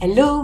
[0.00, 0.43] Hello,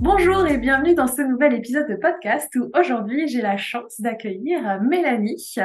[0.00, 4.80] Bonjour et bienvenue dans ce nouvel épisode de podcast où aujourd'hui j'ai la chance d'accueillir
[4.80, 5.56] Mélanie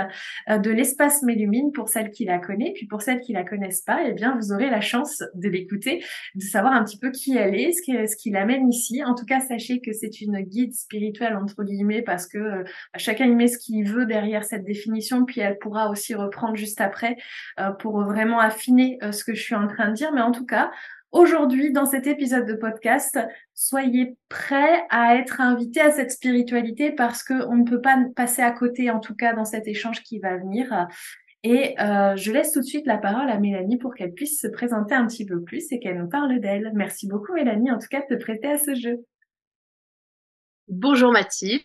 [0.49, 3.83] euh, de l'espace Mélumine pour celles qui la connaissent, puis pour celles qui la connaissent
[3.83, 6.03] pas, eh bien vous aurez la chance de l'écouter,
[6.33, 9.03] de savoir un petit peu qui elle est, ce qui, l'amène ici.
[9.03, 12.63] En tout cas, sachez que c'est une guide spirituelle entre guillemets parce que euh,
[12.95, 16.81] chacun y met ce qu'il veut derrière cette définition, puis elle pourra aussi reprendre juste
[16.81, 17.17] après
[17.59, 20.11] euh, pour vraiment affiner ce que je suis en train de dire.
[20.11, 20.71] Mais en tout cas,
[21.13, 23.19] Aujourd'hui, dans cet épisode de podcast,
[23.53, 28.49] soyez prêts à être invités à cette spiritualité parce qu'on ne peut pas passer à
[28.49, 30.87] côté, en tout cas dans cet échange qui va venir.
[31.43, 34.47] Et euh, je laisse tout de suite la parole à Mélanie pour qu'elle puisse se
[34.47, 36.71] présenter un petit peu plus et qu'elle nous parle d'elle.
[36.73, 39.05] Merci beaucoup Mélanie, en tout cas, de te prêter à ce jeu.
[40.67, 41.61] Bonjour Mathilde.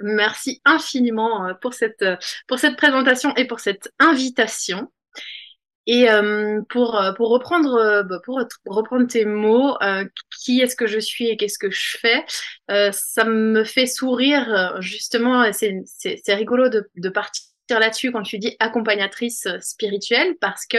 [0.00, 2.16] Merci infiniment euh, pour cette, euh,
[2.48, 4.90] pour cette présentation et pour cette invitation.
[5.86, 9.76] Et euh, pour, euh, pour, reprendre, euh, bah, pour reprendre tes mots,
[10.42, 12.24] qui est-ce que je suis et qu'est-ce que je fais,
[12.92, 15.50] ça me fait sourire justement.
[15.52, 20.78] C'est rigolo de, de partir là-dessus quand tu dis accompagnatrice spirituelle parce que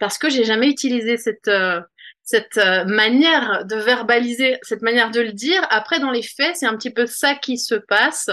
[0.00, 1.50] parce que j'ai jamais utilisé cette
[2.26, 5.66] cette manière de verbaliser, cette manière de le dire.
[5.70, 8.28] Après, dans les faits, c'est un petit peu ça qui se passe,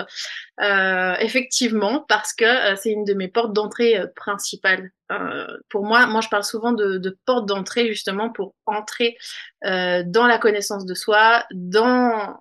[0.59, 6.21] euh, effectivement, parce que c'est une de mes portes d'entrée principales euh, pour moi, moi
[6.21, 9.17] je parle souvent de, de porte d'entrée justement pour entrer
[9.65, 12.37] euh, dans la connaissance de soi, dans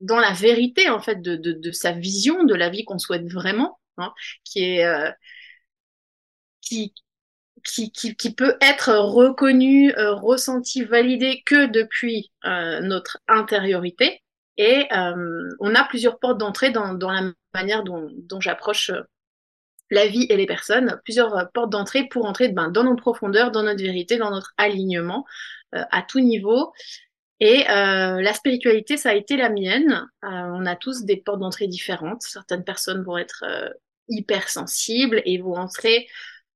[0.00, 3.30] dans la vérité en fait de, de, de sa vision de la vie qu'on souhaite
[3.30, 4.12] vraiment, hein,
[4.44, 5.10] qui est euh,
[6.60, 6.92] qui,
[7.66, 14.22] qui, peut être reconnu, euh, ressenti, validé que depuis euh, notre intériorité.
[14.58, 14.86] Et
[15.60, 18.90] on a plusieurs portes d'entrée dans, la manière dont, j'approche
[19.90, 23.50] la vie et les personnes, plusieurs euh, portes d'entrée pour entrer ben, dans nos profondeurs,
[23.50, 25.24] dans notre vérité, dans notre alignement
[25.74, 26.72] euh, à tout niveau.
[27.38, 30.06] Et euh, la spiritualité, ça a été la mienne.
[30.22, 32.22] on a tous des portes d'entrée différentes.
[32.22, 33.44] Certaines personnes vont être
[34.08, 36.06] hypersensibles et vont entrer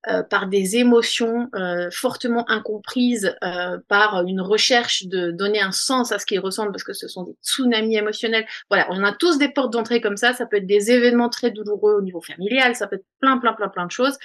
[0.08, 6.10] euh, par des émotions euh, fortement incomprises, euh, par une recherche de donner un sens
[6.10, 8.46] à ce qu'ils ressentent, parce que ce sont des tsunamis émotionnels.
[8.70, 10.32] Voilà, on a tous des portes d'entrée comme ça.
[10.32, 13.52] Ça peut être des événements très douloureux au niveau familial, ça peut être plein, plein,
[13.52, 14.16] plein, plein de choses.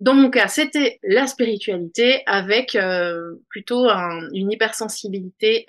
[0.00, 2.76] Dans mon cas, c'était la spiritualité avec
[3.48, 5.66] plutôt une hypersensibilité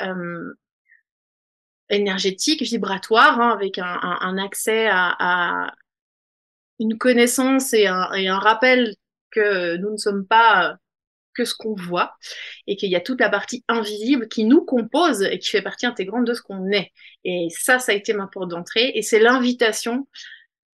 [1.90, 5.74] énergétique, vibratoire, hein, avec un, un, un accès à, à,
[6.80, 8.96] une connaissance et un, et un rappel
[9.32, 10.76] que nous ne sommes pas euh,
[11.38, 12.16] que ce qu'on voit
[12.66, 15.86] et qu'il y a toute la partie invisible qui nous compose et qui fait partie
[15.86, 16.92] intégrante de ce qu'on est.
[17.24, 20.08] Et ça, ça a été ma porte d'entrée et c'est l'invitation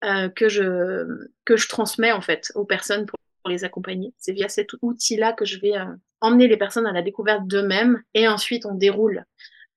[0.03, 3.17] euh, que je que je transmets en fait aux personnes pour,
[3.47, 4.13] les accompagner.
[4.19, 5.85] C'est via cet outil-là que je vais euh,
[6.19, 9.25] emmener les personnes à la découverte d'eux-mêmes et ensuite on déroule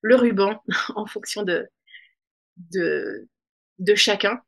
[0.03, 0.63] le ruban
[0.97, 1.67] en fonction de
[2.71, 3.27] de
[3.79, 4.39] de chacun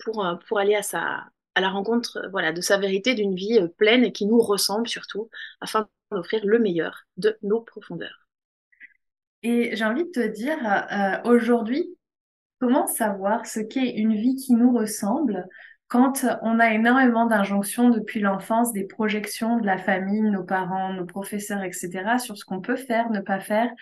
[0.00, 1.24] pour pour aller à sa
[1.54, 4.40] à la rencontre euh, voilà, de sa vérité, d'une vie euh, pleine et qui nous
[4.40, 5.30] ressemble surtout,
[5.60, 8.26] afin d'offrir le meilleur de nos profondeurs.
[9.42, 11.96] Et j'ai envie de te dire, euh, aujourd'hui,
[12.60, 15.48] comment savoir ce qu'est une vie qui nous ressemble
[15.88, 21.04] quand on a énormément d'injonctions depuis l'enfance, des projections de la famille, nos parents, nos
[21.04, 23.72] professeurs, etc., sur ce qu'on peut faire, ne pas faire,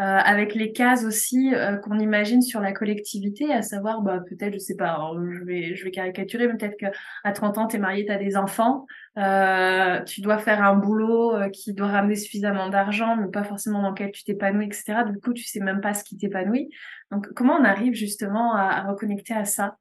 [0.00, 4.54] euh, avec les cases aussi euh, qu'on imagine sur la collectivité, à savoir, bah, peut-être,
[4.54, 4.98] je sais pas,
[5.32, 8.16] je vais, je vais caricaturer, mais peut-être qu'à 30 ans, tu es marié, tu as
[8.16, 8.86] des enfants,
[9.18, 13.90] euh, tu dois faire un boulot qui doit ramener suffisamment d'argent, mais pas forcément dans
[13.90, 15.04] lequel tu t'épanouis, etc.
[15.04, 16.70] Du coup, tu sais même pas ce qui t'épanouit.
[17.10, 19.76] Donc, comment on arrive justement à, à reconnecter à ça?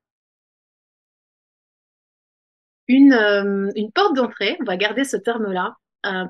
[2.89, 5.77] Une, une porte d'entrée, on va garder ce terme-là,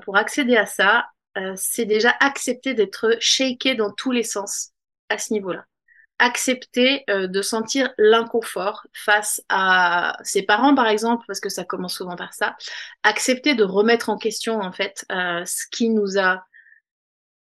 [0.04, 1.06] pour accéder à ça,
[1.38, 4.70] euh, c'est déjà accepter d'être shaké dans tous les sens
[5.08, 5.64] à ce niveau-là.
[6.18, 12.14] Accepter de sentir l'inconfort face à ses parents, par exemple, parce que ça commence souvent
[12.14, 12.56] par ça.
[13.02, 16.44] Accepter de remettre en question, en fait, ce qui nous a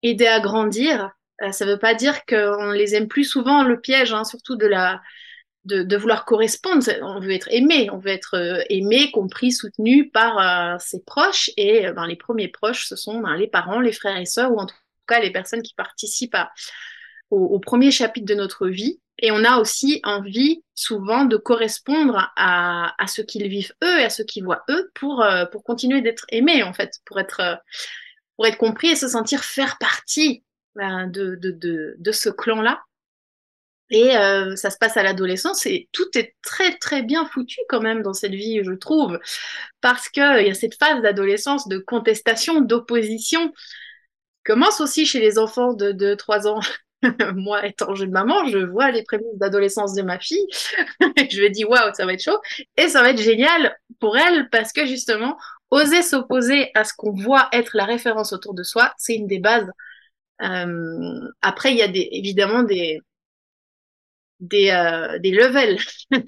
[0.04, 1.12] aidé à grandir.
[1.52, 4.68] ça ne veut pas dire qu'on les aime plus souvent, le piège, hein, surtout de
[4.68, 5.02] la,
[5.66, 6.84] de, vouloir correspondre.
[7.02, 11.50] On veut être aimé, on veut être euh, aimé, compris, soutenu par euh, ses proches.
[11.58, 14.52] Et euh, ben, les premiers proches, ce sont ben, les parents, les frères et sœurs,
[14.52, 14.76] ou en tout
[15.08, 16.38] cas les personnes qui participent
[17.32, 19.00] au, premier chapitre de notre vie.
[19.20, 24.10] Et on a aussi envie souvent de correspondre à, ce qu'ils vivent eux et à
[24.10, 27.60] ce qu'ils voient eux pour, pour continuer d'être aimé, en fait, pour être,
[28.36, 30.44] pour être compris et se sentir faire partie
[30.76, 32.82] ben, de, de, de ce clan-là.
[33.92, 37.82] Et euh, ça se passe à l'adolescence et tout est très très bien foutu quand
[37.82, 39.20] même dans cette vie, je trouve,
[39.80, 43.54] parce qu'il y a cette phase d'adolescence de contestation, d'opposition,
[44.44, 46.60] commence aussi chez les enfants de 2-3 ans.
[47.36, 50.48] Moi, étant jeune maman, je vois les prémices d'adolescence de ma fille.
[51.00, 52.40] je me dis, waouh, ça va être chaud.
[52.78, 55.38] Et ça va être génial pour elle parce que justement,
[55.70, 59.40] oser s'opposer à ce qu'on voit être la référence autour de soi, c'est une des
[59.40, 59.70] bases.
[60.42, 63.00] Euh, après, il y a des, évidemment des,
[64.40, 65.80] des, euh, des levels.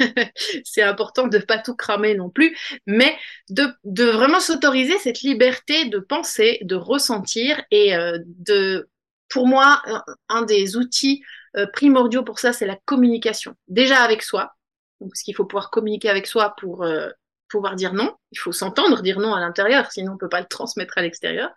[0.64, 3.16] c'est important de pas tout cramer non plus, mais
[3.50, 8.90] de, de vraiment s'autoriser cette liberté de penser, de ressentir et euh, de,
[9.30, 9.82] pour moi,
[10.30, 11.24] un, des outils
[11.58, 13.56] euh, primordiaux pour ça, c'est la communication.
[13.68, 14.54] Déjà avec soi,
[15.00, 17.10] parce qu'il faut pouvoir communiquer avec soi pour euh,
[17.50, 18.14] pouvoir dire non.
[18.32, 21.50] Il faut s'entendre dire non à l'intérieur, sinon on peut pas le transmettre à l'extérieur.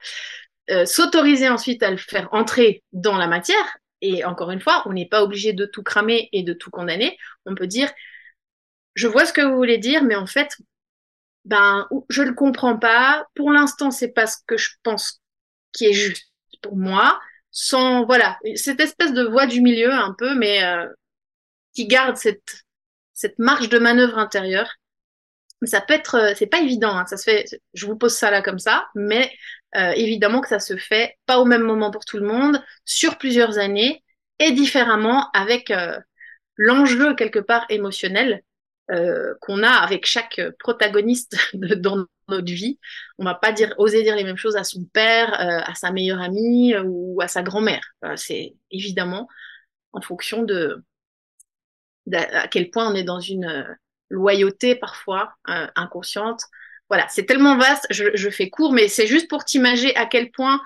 [0.84, 5.08] s'autoriser ensuite à le faire entrer dans la matière et encore une fois, on n'est
[5.08, 7.18] pas obligé de tout cramer et de tout condamner.
[7.46, 7.90] On peut dire,
[8.94, 10.56] je vois ce que vous voulez dire, mais en fait,
[11.44, 13.26] ben, je le comprends pas.
[13.34, 15.20] Pour l'instant, c'est pas ce que je pense
[15.72, 16.28] qui est juste
[16.62, 17.20] pour moi.
[17.52, 20.86] Sans, voilà, cette espèce de voie du milieu un peu, mais euh,
[21.74, 22.64] qui garde cette,
[23.12, 24.72] cette marge de manœuvre intérieure.
[25.64, 27.44] Ça peut être, euh, c'est pas évident, hein, ça se fait,
[27.74, 29.30] je vous pose ça là comme ça, mais
[29.76, 33.18] euh, évidemment que ça se fait pas au même moment pour tout le monde, sur
[33.18, 34.02] plusieurs années
[34.38, 35.98] et différemment avec euh,
[36.56, 38.42] l'enjeu quelque part émotionnel
[38.90, 42.80] euh, qu'on a avec chaque protagoniste dans notre vie.
[43.18, 46.20] On va pas dire oser dire les mêmes choses à son père, à sa meilleure
[46.20, 47.94] amie ou à sa grand-mère.
[48.16, 49.28] C'est évidemment
[49.92, 50.84] en fonction de,
[52.12, 53.76] à quel point on est dans une
[54.10, 55.34] loyauté parfois
[55.74, 56.42] inconsciente
[56.90, 60.60] voilà, c'est tellement vaste, je, fais court, mais c'est juste pour t'imaginer à quel point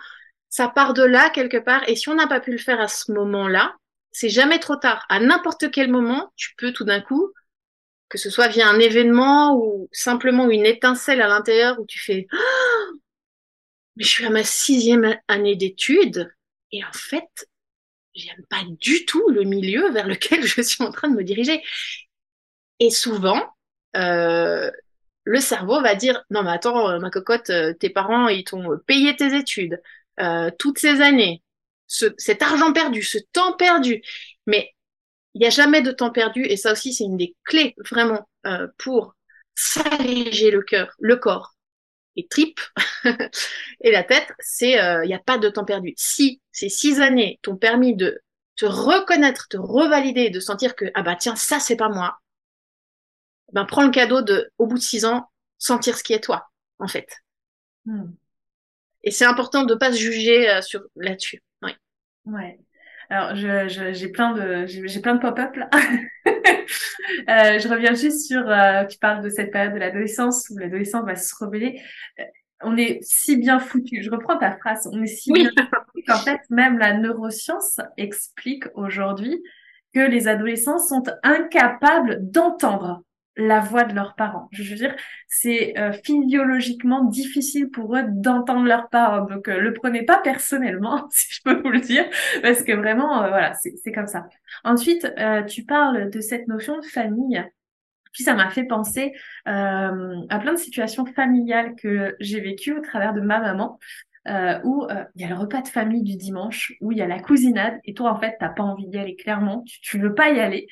[0.49, 1.87] ça part de là quelque part.
[1.89, 3.77] Et si on n'a pas pu le faire à ce moment-là,
[4.11, 5.05] c'est jamais trop tard.
[5.11, 7.31] À n'importe quel moment, tu peux tout d'un coup,
[8.09, 12.27] que ce soit via un événement ou simplement une étincelle à l'intérieur où tu fais
[12.33, 12.99] oh
[13.97, 16.33] mais je suis à ma sixième année d'études
[16.73, 17.49] et en fait,
[18.15, 21.63] j'aime pas du tout le milieu vers lequel je suis en train de me diriger.
[22.81, 23.55] Et souvent,
[23.97, 24.71] euh,
[25.25, 28.79] le cerveau va dire non mais attends euh, ma cocotte euh, tes parents ils t'ont
[28.87, 29.81] payé tes études
[30.21, 31.43] euh, toutes ces années.
[31.87, 34.03] Cet argent perdu ce temps perdu.
[34.47, 34.71] Mais
[35.35, 38.29] il n'y a jamais de temps perdu et ça aussi c'est une des clés vraiment
[38.79, 39.15] pour
[39.55, 41.55] s'alléger le cœur le corps
[42.17, 42.61] les tripes
[43.81, 44.29] et la tête.
[44.41, 45.95] C'est il n'y a pas de temps perdu.
[45.97, 48.21] Si ces six années t'ont permis de
[48.57, 52.19] te reconnaître te revalider de sentir que ah bah tiens ça c'est pas moi
[53.55, 56.51] ben, prends le cadeau de, au bout de six ans, sentir ce qui est toi,
[56.81, 57.09] en fait.
[57.87, 58.11] Hmm.
[59.05, 61.43] Et c'est important de pas se juger euh, sur là-dessus.
[61.63, 61.71] Oui.
[62.27, 62.59] Ouais.
[63.11, 65.69] Alors, je, j'ai plein de, j'ai plein de pop-up là.
[66.27, 71.05] euh, je reviens juste sur, euh, tu parles de cette période de l'adolescence où l'adolescent
[71.05, 71.81] va se rebeller.
[72.63, 74.03] On est si bien foutu.
[74.03, 74.89] Je reprends ta phrase.
[74.91, 79.43] On est si bien foutu qu'en fait, même la neuroscience explique aujourd'hui
[79.95, 83.03] que les adolescents sont incapables d'entendre
[83.37, 84.49] la voix de leurs parents.
[84.53, 84.95] Je veux dire,
[85.27, 89.27] c'est euh, physiologiquement difficile pour eux d'entendre leurs parents.
[89.27, 92.05] Donc, euh, le prenez pas personnellement, si je peux vous le dire,
[92.43, 94.27] parce que vraiment, euh, voilà, c'est comme ça.
[94.63, 97.45] Ensuite, euh, tu parles de cette notion de famille.
[98.13, 99.13] Puis ça m'a fait penser
[99.45, 99.91] à
[100.41, 103.81] plein de situations familiales que j'ai vécues au travers de ma maman.
[104.63, 104.87] où
[105.17, 107.81] il y a le repas de famille du dimanche, où il y a la cousinade,
[107.83, 110.39] et toi en fait t'as pas envie d'y aller clairement, tu, tu veux pas y
[110.39, 110.69] aller,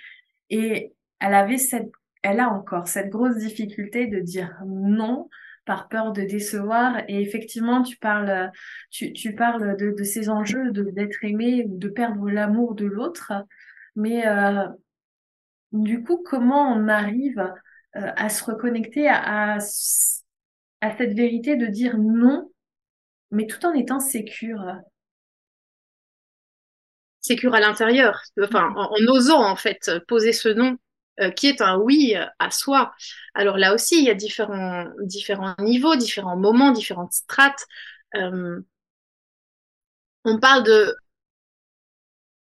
[0.50, 1.90] et elle avait cette
[2.23, 5.29] elle a encore cette grosse difficulté de dire non
[5.64, 7.02] par peur de décevoir.
[7.09, 8.50] Et effectivement, tu parles,
[8.91, 13.33] tu, tu parles de, de ces enjeux d'être aimé ou de perdre l'amour de l'autre.
[13.95, 14.67] Mais euh,
[15.73, 17.52] du coup, comment on arrive
[17.95, 22.50] à se reconnecter à, à, cette vérité de dire non,
[23.31, 24.64] mais tout en étant sécure?
[27.21, 29.09] Sécure à l'intérieur, enfin mm-hmm.
[29.09, 30.76] en, osant en fait poser ce nom
[31.21, 32.92] euh, qui est un oui à soi.
[33.35, 37.66] Alors là aussi, il y a différents, différents niveaux, différents moments, différentes strates.
[38.16, 38.61] Euh,
[40.25, 40.95] on parle de,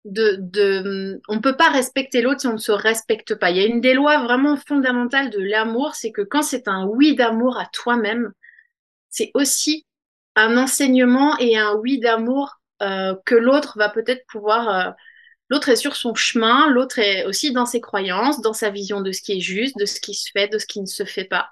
[0.05, 3.51] de, de, on peut pas respecter l'autre si on ne se respecte pas.
[3.51, 6.85] Il y a une des lois vraiment fondamentales de l'amour, c'est que quand c'est un
[6.85, 8.31] oui d'amour à toi-même,
[9.09, 9.85] c'est aussi
[10.35, 14.95] un enseignement et un oui d'amour euh, que l'autre va peut-être pouvoir...
[15.51, 19.01] Euh, l'autre est sur son chemin, l'autre est aussi dans ses croyances, dans sa vision
[19.01, 21.05] de ce qui est juste, de ce qui se fait, de ce qui ne se
[21.05, 21.49] fait pas.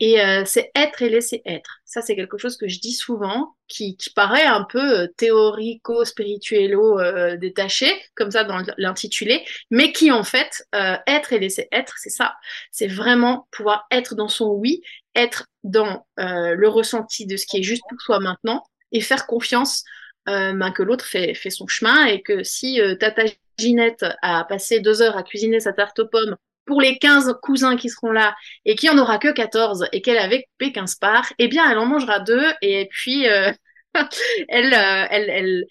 [0.00, 1.80] Et euh, c'est être et laisser être.
[1.84, 7.00] Ça, c'est quelque chose que je dis souvent, qui, qui paraît un peu théorico-spirituelo
[7.36, 10.62] détaché, comme ça dans l'intitulé, mais qui en fait,
[11.08, 12.36] être et laisser être, c'est ça.
[12.70, 14.82] C'est vraiment pouvoir être dans son oui,
[15.16, 19.82] être dans le ressenti de ce qui est juste pour soi maintenant, et faire confiance
[19.82, 19.97] euh,
[20.28, 23.22] ben, que l'autre fait, fait, son chemin et que si euh, Tata
[23.58, 27.76] Ginette a passé deux heures à cuisiner sa tarte aux pommes pour les 15 cousins
[27.76, 30.96] qui seront là et qu'il n'y en aura que 14 et qu'elle avait coupé 15
[30.96, 33.50] parts, eh bien elle en mangera deux et puis euh,
[34.48, 35.64] elle, euh, elle, elle,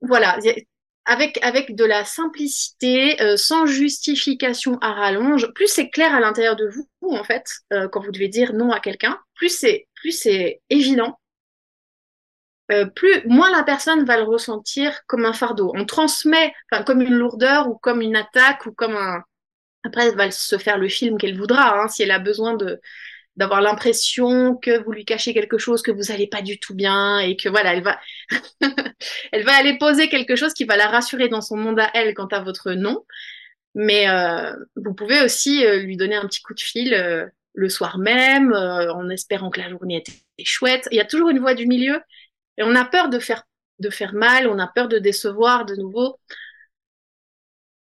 [0.00, 0.38] voilà,
[1.04, 6.68] avec, avec de la simplicité, sans justification à rallonge, plus c'est clair à l'intérieur de
[6.68, 11.18] vous, en fait, quand vous devez dire non à quelqu'un, plus c'est plus c'est évident
[12.72, 15.72] euh, plus moins la personne va le ressentir comme un fardeau.
[15.74, 16.52] On transmet,
[16.86, 19.22] comme une lourdeur ou comme une attaque ou comme un.
[19.84, 21.76] Après, elle va se faire le film qu'elle voudra.
[21.76, 22.56] Hein, si elle a besoin
[23.36, 27.18] d'avoir l'impression que vous lui cachez quelque chose que vous allez pas du tout bien
[27.18, 28.00] et que voilà, elle va
[29.32, 32.14] elle va aller poser quelque chose qui va la rassurer dans son monde à elle
[32.14, 33.04] quant à votre nom.
[33.74, 37.98] Mais euh, vous pouvez aussi euh, lui donner un petit coup de fil le soir
[37.98, 40.88] même, en espérant que la journée était chouette.
[40.90, 42.00] Il y a toujours une voix du milieu
[42.58, 43.44] et on a peur de faire,
[43.78, 46.18] de faire mal, on a peur de décevoir de nouveau.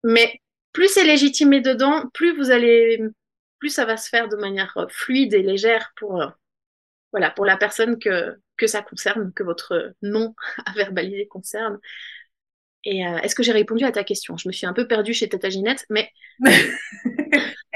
[0.03, 0.41] Mais
[0.73, 3.01] plus c'est légitimé dedans, plus vous allez,
[3.59, 6.27] plus ça va se faire de manière euh, fluide et légère pour, euh,
[7.11, 10.35] voilà, pour la personne que, que ça concerne, que votre nom
[10.65, 11.79] à verbaliser concerne.
[12.87, 14.37] Euh, est-ce que j'ai répondu à ta question?
[14.37, 16.09] Je me suis un peu perdue chez Tata Ginette, mais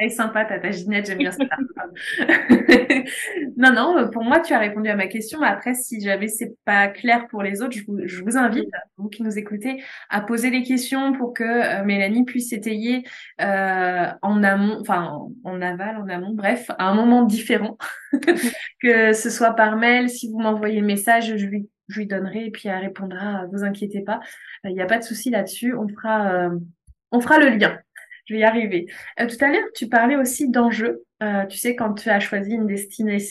[0.02, 1.44] Elle est sympa, Tata Ginette, j'aime bien ça.
[3.58, 5.44] non, non, pour moi, tu as répondu à ma question.
[5.44, 9.38] Après, si jamais c'est pas clair pour les autres, je vous, invite, vous qui nous
[9.38, 13.04] écoutez, à poser des questions pour que euh, Mélanie puisse étayer
[13.42, 17.78] euh, en amont, enfin en aval, en amont, bref, à un moment différent,
[18.82, 20.10] que ce soit par mail.
[20.10, 23.46] Si vous m'envoyez le message, je lui, je lui donnerai et puis elle répondra.
[23.52, 24.20] Vous inquiétez pas,
[24.64, 25.76] il n'y a pas de souci là-dessus.
[25.76, 26.58] On fera, euh,
[27.12, 27.78] on fera le lien
[28.26, 28.88] je vais y arriver.
[29.20, 31.04] Euh, tout à l'heure, tu parlais aussi d'enjeux.
[31.22, 32.68] Euh, tu sais, quand tu as choisi une,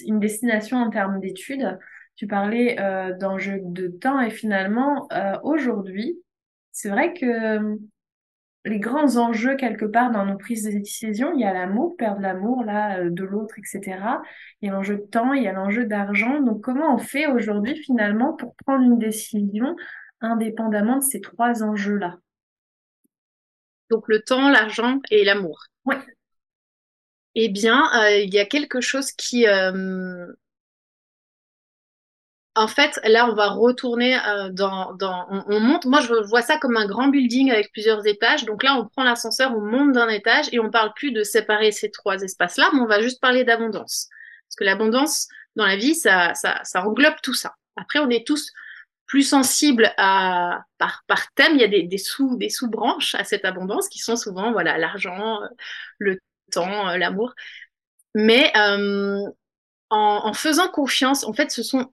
[0.07, 1.79] une destination en termes d'études,
[2.17, 5.09] tu parlais euh, d'enjeux de temps et finalement,
[5.43, 6.19] aujourd'hui,
[6.73, 7.79] c'est vrai que
[8.65, 12.21] les grands enjeux quelque part dans nos prises de décision, il y a l'amour, perdre
[12.21, 14.21] l'amour là de l'autre, etc.
[14.61, 16.41] Il y a l'enjeu de temps, il y a l'enjeu d'argent.
[16.41, 19.77] Donc comment on fait aujourd'hui finalement pour prendre une décision
[20.21, 22.19] indépendamment de ces trois enjeux-là?
[23.89, 25.65] Donc le temps, l'argent et l'amour.
[25.85, 25.97] Oui.
[27.35, 29.47] Eh bien, euh, il y a quelque chose qui...
[29.47, 30.27] Euh,
[32.57, 34.95] en fait, là, on va retourner euh, dans...
[34.95, 38.45] dans on, monte, moi je vois ça comme un grand building avec plusieurs étages.
[38.45, 41.71] Donc là, on prend l'ascenseur, on monte d'un étage et on parle plus de séparer
[41.73, 44.09] ces trois espaces-là, mais on va juste parler d'abondance.
[44.49, 47.55] Parce que l'abondance dans la vie, ça, ça, ça englobe tout ça.
[47.77, 48.53] Après, on est tous
[49.07, 53.25] plus sensible à par, par thème, il y a des, des sous des sous-branches à
[53.25, 55.41] cette abondance qui sont souvent voilà l'argent,
[55.99, 56.19] le
[56.53, 57.35] temps, euh, l'amour.
[58.15, 59.21] Mais euh,
[59.91, 61.93] en, en, faisant confiance, en fait, ce sont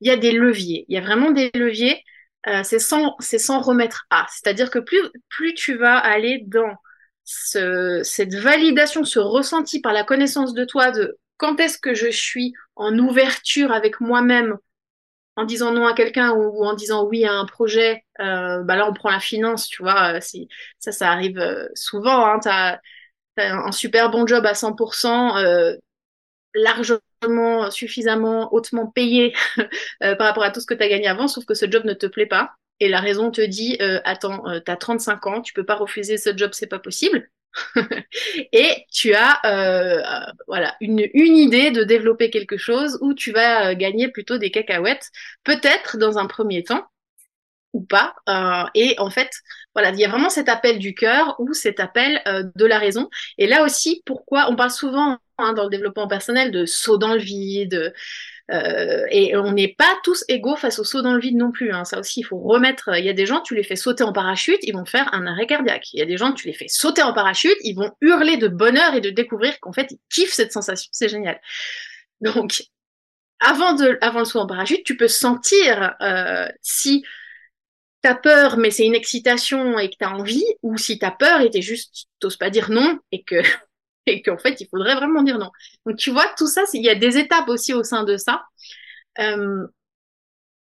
[0.00, 0.84] il y a des leviers.
[0.88, 2.02] Il y a vraiment des leviers.
[2.48, 4.26] Euh, c'est sans c'est sans remettre à.
[4.30, 6.74] C'est-à-dire que plus plus tu vas aller dans
[7.24, 12.08] ce, cette validation, ce ressenti par la connaissance de toi de quand est-ce que je
[12.08, 14.58] suis en ouverture avec moi-même
[15.36, 18.88] en disant non à quelqu'un ou, en disant oui à un projet, euh, bah là
[18.88, 20.14] on prend la finance, tu vois.
[20.16, 20.20] Euh,
[20.78, 22.26] ça, ça arrive souvent.
[22.26, 22.80] Hein, tu as,
[23.38, 25.74] un super bon job à 100%, euh,
[26.54, 27.00] largement,
[27.70, 29.34] suffisamment, hautement payé
[30.00, 31.94] par rapport à tout ce que tu as gagné avant, sauf que ce job ne
[31.94, 32.52] te plaît pas.
[32.80, 36.36] Et la raison te dit, attends, tu as 35 ans, tu peux pas refuser ce
[36.36, 37.30] job, c'est pas possible.
[38.52, 40.02] et tu as euh,
[40.46, 44.50] voilà une, une idée de développer quelque chose où tu vas euh, gagner plutôt des
[44.50, 45.10] cacahuètes,
[45.44, 46.86] peut-être dans un premier temps,
[47.72, 48.14] ou pas.
[48.28, 49.30] Euh, et en fait,
[49.74, 52.78] voilà, il y a vraiment cet appel du cœur ou cet appel euh, de la
[52.78, 53.08] raison.
[53.38, 57.14] Et là aussi, pourquoi on parle souvent hein, dans le développement personnel de saut dans
[57.14, 57.92] le vide.
[58.52, 61.72] Euh, et on n'est pas tous égaux face au saut dans le vide non plus.
[61.72, 61.84] Hein.
[61.84, 62.96] Ça aussi, il faut remettre.
[62.96, 65.26] Il y a des gens, tu les fais sauter en parachute, ils vont faire un
[65.26, 65.92] arrêt cardiaque.
[65.92, 68.48] Il y a des gens, tu les fais sauter en parachute, ils vont hurler de
[68.48, 70.88] bonheur et de découvrir qu'en fait, ils kiffent cette sensation.
[70.92, 71.40] C'est génial.
[72.20, 72.62] Donc,
[73.40, 77.04] avant, de, avant le saut en parachute, tu peux sentir euh, si
[78.02, 81.50] t'as peur, mais c'est une excitation et que t'as envie, ou si t'as peur et
[81.50, 83.42] t'es juste, t'oses pas dire non et que
[84.12, 85.50] et qu'en fait il faudrait vraiment dire non.
[85.84, 88.44] Donc tu vois tout ça, il y a des étapes aussi au sein de ça.
[89.18, 89.66] Euh,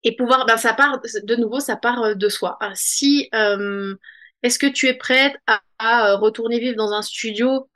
[0.03, 2.57] et pouvoir, ben ça part de nouveau, ça part euh, de soi.
[2.61, 3.95] Ah, si euh,
[4.43, 5.35] est-ce que tu es prête
[5.79, 7.69] à, retourner vivre dans un studio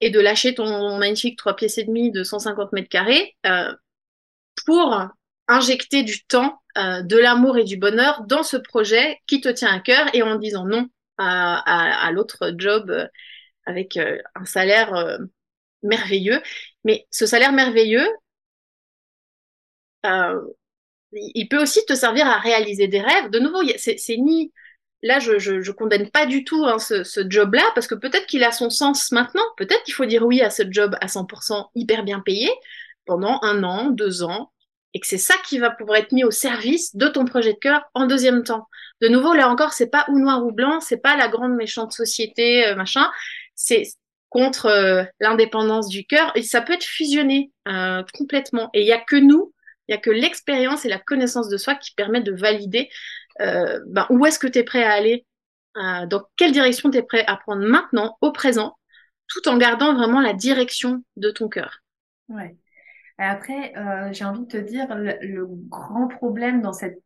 [0.00, 3.36] et de lâcher ton magnifique trois pièces et demi de 150 mètres carrés
[4.66, 5.08] pour
[5.48, 9.80] injecter du temps, de l'amour et du bonheur dans ce projet qui te tient à
[9.80, 12.92] cœur et en disant non à, l'autre job
[13.66, 15.18] avec euh, un salaire euh,
[15.82, 16.40] merveilleux.
[16.84, 18.06] Mais ce salaire merveilleux,
[21.12, 23.30] il peut aussi te servir à réaliser des rêves.
[23.30, 24.52] De nouveau, c'est ni
[25.04, 28.42] là, je, je, condamne pas du tout hein, ce, ce job-là, parce que peut-être qu'il
[28.42, 32.04] a son sens maintenant, peut-être qu'il faut dire oui à ce job à 100% hyper
[32.04, 32.50] bien payé
[33.04, 34.50] pendant un an, deux ans,
[34.94, 37.58] et que c'est ça qui va pouvoir être mis au service de ton projet de
[37.58, 38.66] cœur en deuxième temps.
[39.02, 41.92] De nouveau, là encore, c'est pas ou noir ou blanc, c'est pas la grande méchante
[41.92, 43.10] société, euh, machin,
[43.54, 43.84] c'est
[44.34, 48.68] contre euh, l'indépendance du cœur, et ça peut être fusionné euh, complètement.
[48.74, 49.54] Et il y a que nous,
[49.86, 52.88] il y a que l'expérience et la connaissance de soi qui permettent de valider
[53.40, 55.24] euh, ben, où est-ce que tu es prêt à aller,
[55.76, 58.76] dans quelle direction tu es prêt à prendre maintenant, au présent,
[59.28, 61.80] tout en gardant vraiment la direction de ton cœur.
[62.28, 62.56] Ouais.
[63.18, 63.72] Après,
[64.12, 66.98] j'ai envie de te dire, le, le, grand problème dans cette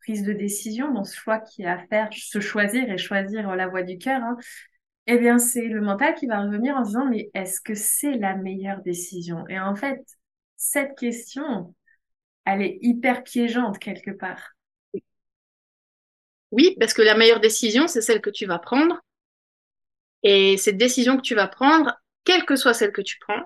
[0.00, 3.68] prise de décision, dans ce choix qui est à faire, se choisir et choisir la
[3.68, 4.38] voie du cœur, hein,
[5.06, 8.36] eh bien, c'est le mental qui va revenir en disant, mais est-ce que c'est la
[8.36, 9.46] meilleure décision?
[9.48, 10.00] Et en fait,
[10.56, 11.74] cette question,
[12.44, 14.52] elle est hyper piégeante quelque part.
[16.52, 19.00] Oui, parce que la meilleure décision, c'est celle que tu vas prendre.
[20.24, 23.42] Et cette décision que tu vas prendre, quelle que soit celle que tu prends,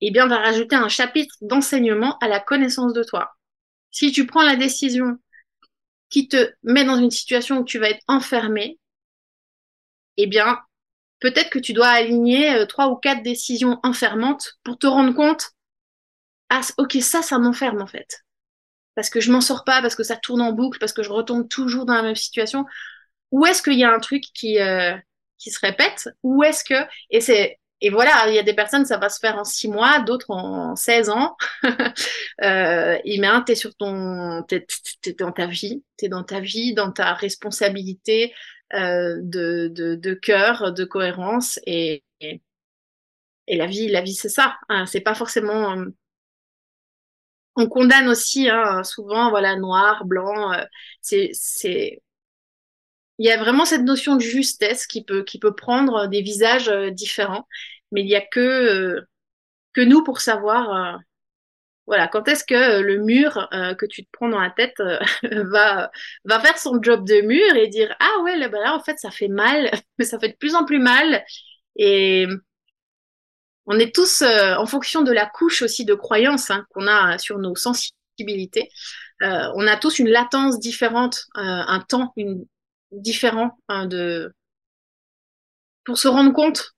[0.00, 3.32] eh bien, va rajouter un chapitre d'enseignement à la connaissance de toi.
[3.92, 5.18] Si tu prends la décision
[6.10, 8.79] qui te met dans une situation où tu vas être enfermé,
[10.22, 10.58] eh bien,
[11.20, 15.50] peut-être que tu dois aligner euh, trois ou quatre décisions enfermantes pour te rendre compte,
[16.48, 18.24] ah, ok, ça, ça m'enferme en fait.
[18.94, 21.10] Parce que je m'en sors pas, parce que ça tourne en boucle, parce que je
[21.10, 22.66] retombe toujours dans la même situation.
[23.30, 24.96] Ou est-ce qu'il y a un truc qui euh,
[25.38, 26.08] qui se répète?
[26.22, 26.74] Ou est-ce que
[27.10, 29.68] et c'est et voilà, il y a des personnes, ça va se faire en six
[29.68, 31.36] mois, d'autres en 16 ans.
[32.42, 34.66] euh, et bien, t'es sur ton, t'es,
[35.18, 38.34] dans ta vie, t'es dans ta vie, dans ta responsabilité
[38.72, 42.40] de, de, de cœur, de cohérence, et, et,
[43.48, 44.56] la vie, la vie, c'est ça.
[44.68, 45.86] Hein, c'est pas forcément euh,
[47.56, 50.52] on condamne aussi hein, souvent, voilà, noir, blanc.
[50.52, 50.64] Euh,
[51.02, 52.00] c'est, c'est,
[53.18, 56.68] il y a vraiment cette notion de justesse qui peut, qui peut prendre des visages
[56.68, 57.46] euh, différents,
[57.92, 59.08] mais il y a que euh,
[59.74, 61.00] que nous pour savoir,
[61.90, 64.80] voilà, quand est-ce que le mur que tu te prends dans la tête
[65.22, 65.90] va
[66.24, 69.10] va faire son job de mur et dire ah ouais là, là en fait ça
[69.10, 71.24] fait mal, mais ça fait de plus en plus mal
[71.76, 72.26] et
[73.66, 77.18] on est tous, euh, en fonction de la couche aussi de croyance hein, qu'on a
[77.18, 78.68] sur nos sensibilités,
[79.22, 82.12] euh, on a tous une latence différente, euh, un temps
[82.90, 84.34] différent hein, de
[85.84, 86.72] pour se rendre compte.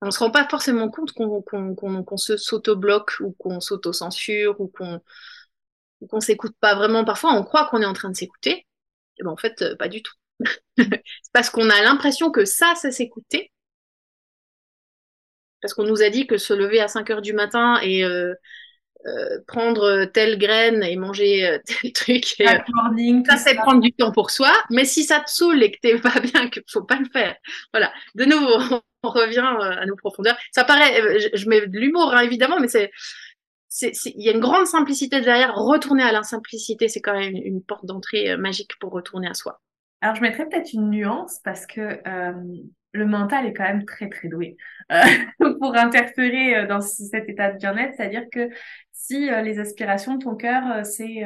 [0.00, 5.00] On se rend pas forcément compte qu'on se s'auto-bloque ou qu'on s'auto-censure ou qu'on
[6.08, 7.04] qu'on s'écoute pas vraiment.
[7.04, 8.66] Parfois, on croit qu'on est en train de s'écouter.
[9.18, 10.14] Et ben en fait, pas du tout.
[10.78, 13.52] c'est parce qu'on a l'impression que ça, c'est s'écouter,
[15.60, 18.34] parce qu'on nous a dit que se lever à 5 heures du matin et euh,
[19.06, 23.92] euh, prendre telle graine et manger euh, tel truc, et, morning, ça c'est prendre du
[23.92, 24.52] temps pour soi.
[24.70, 27.36] Mais si ça te saoule et que t'es pas bien, qu'il faut pas le faire.
[27.72, 27.92] Voilà.
[28.14, 30.36] De nouveau, on revient à nos profondeurs.
[30.52, 32.90] Ça paraît, je, je mets de l'humour hein, évidemment, mais c'est
[33.80, 35.54] il y a une grande simplicité derrière.
[35.54, 39.60] Retourner à l'insimplicité, c'est quand même une, une porte d'entrée magique pour retourner à soi.
[40.00, 42.32] Alors, je mettrais peut-être une nuance parce que euh,
[42.92, 44.56] le mental est quand même très très doué
[44.92, 45.02] euh,
[45.60, 47.94] pour interférer euh, dans cet état de bien-être.
[47.96, 48.48] C'est-à-dire que
[49.08, 51.24] si euh, les aspirations de ton cœur, c'est,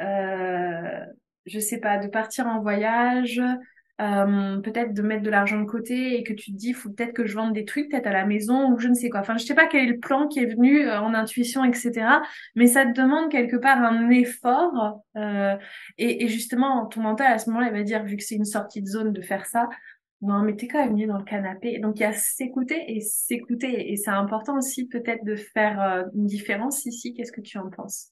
[0.00, 1.04] euh,
[1.46, 3.40] je sais pas, de partir en voyage,
[4.00, 7.12] euh, peut-être de mettre de l'argent de côté et que tu te dis, faut peut-être
[7.12, 9.20] que je vende des trucs, peut-être à la maison ou je ne sais quoi.
[9.20, 12.20] Enfin, je sais pas quel est le plan qui est venu euh, en intuition, etc.
[12.54, 15.02] Mais ça te demande quelque part un effort.
[15.16, 15.56] Euh,
[15.96, 18.44] et, et, justement, ton mental à ce moment-là, il va dire, vu que c'est une
[18.44, 19.68] sortie de zone de faire ça,
[20.20, 21.78] non, mais t'es quand même mieux dans le canapé.
[21.78, 23.92] Donc, il y a s'écouter et s'écouter.
[23.92, 27.14] Et c'est important aussi peut-être de faire euh, une différence ici.
[27.14, 28.08] Qu'est-ce que tu en penses?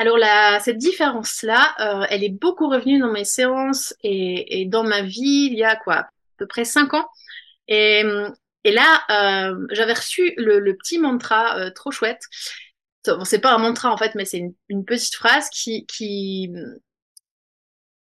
[0.00, 0.16] Alors
[0.60, 5.48] cette différence-là, euh, elle est beaucoup revenue dans mes séances et, et, dans ma vie
[5.50, 7.04] il y a quoi, à peu près cinq ans.
[7.66, 8.04] Et,
[8.62, 12.22] et là, euh, j'avais reçu le, petit mantra trop chouette.
[13.08, 16.52] Bon, c'est pas un mantra en fait, mais c'est une, une, petite phrase qui, qui...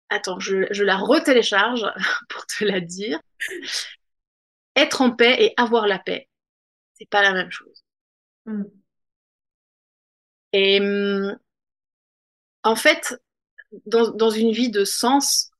[0.10, 1.86] Attends, je, je la retélécharge
[2.30, 3.20] pour te la dire.
[4.76, 6.28] Être en paix et avoir la paix,
[6.96, 7.84] c'est pas la même chose.
[8.46, 8.64] Mm.
[10.54, 10.80] Et
[12.64, 13.16] en fait,
[13.86, 15.52] dans, dans une vie de sens,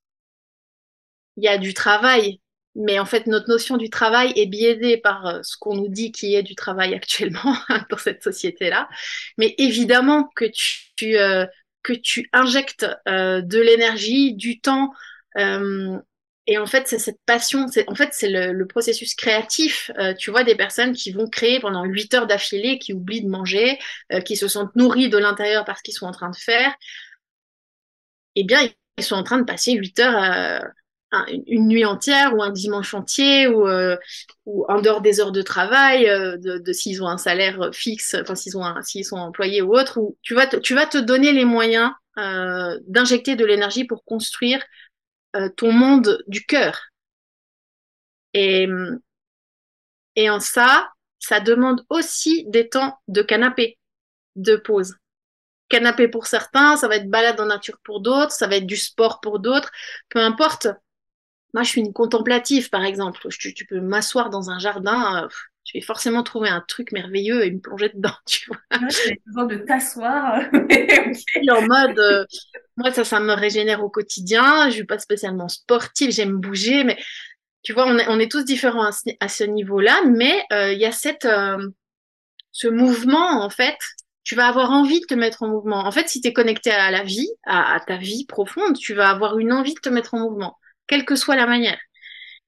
[1.38, 2.42] il y a du travail,
[2.76, 6.12] mais en fait, notre notion du travail est biaisée par euh, ce qu'on nous dit
[6.12, 7.56] qui est du travail actuellement
[7.90, 8.90] dans cette société-là.
[9.38, 11.46] Mais évidemment que tu, euh,
[11.84, 14.92] que tu injectes euh, de l'énergie, du temps,
[15.38, 15.98] euh,
[16.48, 19.92] et en fait, c'est cette passion, c'est en fait c'est le, le, processus créatif.
[20.00, 23.30] Euh, tu vois des personnes qui vont créer pendant 8 heures d'affilée, qui oublient de
[23.30, 23.78] manger,
[24.12, 26.74] euh, qui se sentent nourris de l'intérieur parce qu'ils sont en train de faire.
[28.36, 30.64] Eh bien, ils sont en train de passer 8 heures,
[31.14, 31.18] euh,
[31.48, 33.98] une nuit entière ou un dimanche entier ou, euh,
[34.46, 38.16] ou en dehors des heures de travail, euh, de, de s'ils ont un salaire fixe,
[38.22, 39.98] enfin s'ils ont s'ils sont employés ou autre.
[40.00, 41.92] Ou tu vas te, tu vas te donner les moyens
[42.88, 44.62] d'injecter de l'énergie pour construire
[45.36, 46.80] euh, ton monde du cœur.
[48.34, 48.68] Et,
[50.16, 53.78] et en ça, ça demande aussi des temps de canapé,
[54.36, 54.96] de pause.
[55.70, 58.78] Canapé pour certains, ça va être balade en nature pour d'autres, ça va être du
[58.78, 59.72] sport pour d'autres,
[60.10, 60.68] peu importe.
[61.54, 63.28] Moi, je suis une contemplative, par exemple.
[63.30, 65.28] Tu, tu peux m'asseoir dans un jardin, euh,
[65.72, 68.58] je vais forcément trouver un truc merveilleux et me plonger dedans, tu vois.
[68.90, 70.42] J'ai besoin de t'asseoir.
[70.52, 72.26] en mode, euh,
[72.76, 74.70] moi, ça, ça me régénère au quotidien.
[74.70, 76.98] Je suis pas spécialement sportive, j'aime bouger, mais
[77.62, 80.86] tu vois, on est, on est tous différents à ce, niveau-là, mais euh, il y
[80.86, 81.70] a cette, euh,
[82.52, 83.78] ce mouvement, en fait,
[84.24, 85.86] tu vas avoir envie de te mettre en mouvement.
[85.86, 88.96] En fait, si tu es connecté à la vie, à, à ta vie profonde, tu
[88.96, 90.58] vas avoir une envie de te mettre en mouvement,
[90.90, 91.80] quelle que soit la manière.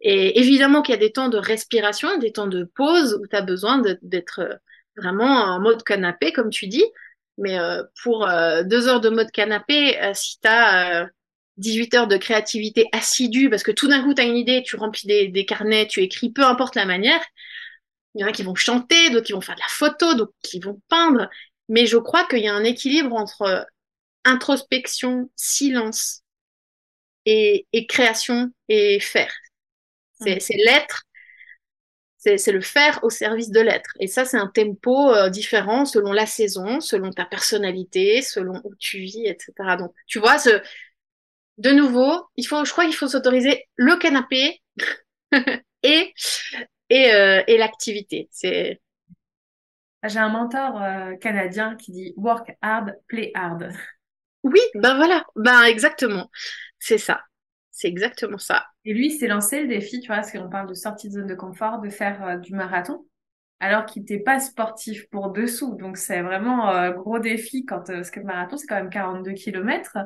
[0.02, 3.36] Et évidemment qu'il y a des temps de respiration, des temps de pause où tu
[3.36, 4.56] as besoin d'être euh,
[4.98, 6.84] vraiment en mode canapé, comme tu dis.
[7.38, 11.08] Mais euh, pour euh, deux heures de mode canapé, si tu as
[11.58, 14.76] 18 heures de créativité assidue, parce que tout d'un coup, tu as une idée, tu
[14.76, 17.22] remplis des, des, carnets, tu écris, peu importe la manière,
[18.16, 20.34] il y en a qui vont chanter, d'autres qui vont faire de la photo, d'autres
[20.44, 21.30] qui vont peindre.
[21.70, 23.68] Mais je crois qu'il y a un équilibre entre
[24.26, 26.22] introspection, silence
[27.26, 29.34] et, et création et faire.
[30.20, 31.04] C'est l'être,
[32.18, 33.90] c'est le faire au service de l'être.
[34.00, 38.76] Et ça, c'est un tempo euh, différent selon la saison, selon ta personnalité, selon où
[38.76, 39.76] tu vis, etc.
[39.78, 40.62] Donc, tu vois, ce,
[41.58, 44.62] de nouveau, il faut, je crois qu'il faut s'autoriser le canapé
[45.84, 46.14] et
[46.90, 48.28] et, euh, et l'activité.
[48.32, 48.82] C'est
[50.04, 53.72] j'ai un mentor euh, canadien qui dit work hard, play hard.
[54.44, 56.30] Oui, ben voilà, ben exactement,
[56.80, 57.22] c'est ça.
[57.82, 58.66] C'est exactement ça.
[58.86, 61.28] Et lui, s'est lancé le défi, tu vois, parce qu'on parle de sortie de zone
[61.28, 63.06] de confort, de faire euh, du marathon,
[63.60, 65.76] alors qu'il n'était pas sportif pour dessous.
[65.78, 68.92] Donc, c'est vraiment euh, gros défi quand, euh, parce que le marathon, c'est quand même
[68.92, 69.98] 42 km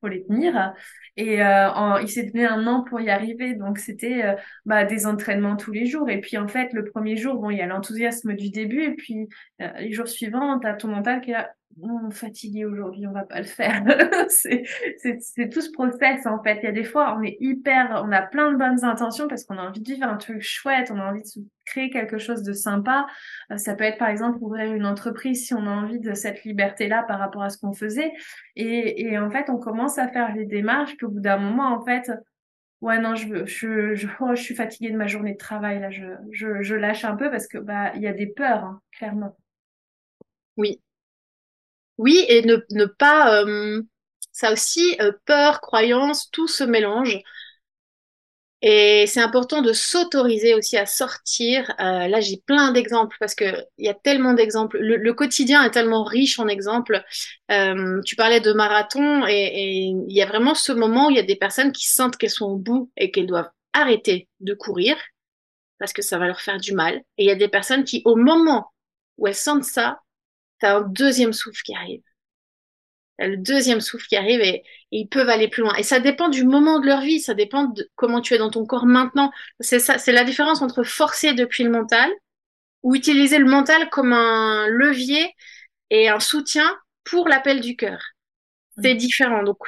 [0.00, 0.72] pour les tenir.
[1.16, 3.54] Et en, il s'est donné un an pour y arriver.
[3.54, 6.08] Donc, c'était bah, des entraînements tous les jours.
[6.08, 8.82] Et puis, en fait, le premier jour, bon, il y a l'enthousiasme du début.
[8.82, 11.50] Et puis, les jours suivants, tu as ton mental qui est là,
[11.82, 13.84] on fatigué aujourd'hui, on va pas le faire.
[14.28, 16.58] c'est tout ce process en fait.
[16.62, 19.44] Il y a des fois, on est hyper, on a plein de bonnes intentions parce
[19.44, 22.42] qu'on a envie de vivre un truc chouette, on a envie de créer quelque chose
[22.42, 23.06] de sympa.
[23.50, 26.44] Euh, ça peut être par exemple ouvrir une entreprise si on a envie de cette
[26.44, 28.12] liberté-là par rapport à ce qu'on faisait.
[28.56, 30.96] Et, et en fait, on commence à faire les démarches.
[30.96, 32.10] Puis au bout d'un moment, en fait,
[32.80, 35.90] ouais non, je, je, je, oh, je suis fatiguée de ma journée de travail là.
[35.90, 38.80] Je, je, je lâche un peu parce que bah il y a des peurs, hein,
[38.92, 39.36] clairement.
[40.56, 40.80] Oui,
[42.00, 43.42] oui, et ne, pas...
[43.44, 43.82] Euh,
[44.32, 47.18] ça aussi, euh, peur, croyance, tout se mélange.
[48.62, 51.70] Et c'est important de s'autoriser aussi à sortir.
[51.78, 53.44] Euh, là, j'ai plein d'exemples parce que
[53.76, 54.78] il y a tellement d'exemples.
[54.78, 57.02] Le, quotidien est tellement riche en exemples.
[58.04, 61.22] Tu parlais de marathon et il y a vraiment ce moment où il y a
[61.22, 64.96] des personnes qui sentent qu'elles sont au bout et qu'elles doivent arrêter de courir
[65.78, 66.96] parce que ça va leur faire du mal.
[67.18, 68.72] Et il y a des personnes qui, au moment
[69.16, 70.00] où elles sentent ça,
[70.60, 72.02] t'as un deuxième souffle qui arrive.
[73.18, 75.74] le deuxième souffle qui arrive et, ils peuvent aller plus loin.
[75.76, 78.50] Et ça dépend du moment de leur vie, ça dépend de comment tu es dans
[78.50, 79.30] ton corps maintenant.
[79.60, 82.10] C'est ça, c'est la différence entre forcer depuis le mental
[82.82, 85.34] ou utiliser le mental comme un levier
[85.90, 86.68] et un soutien
[87.04, 88.00] pour l'appel du cœur.
[88.82, 89.42] C'est différent.
[89.42, 89.58] Donc,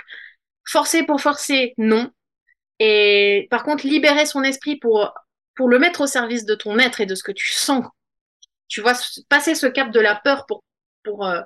[0.64, 2.10] forcer pour forcer, non.
[2.78, 5.14] Et par contre, libérer son esprit pour,
[5.54, 7.84] pour le mettre au service de ton être et de ce que tu sens.
[8.68, 8.94] Tu vois,
[9.28, 10.64] passer ce cap de la peur pour,
[11.04, 11.40] pour, euh,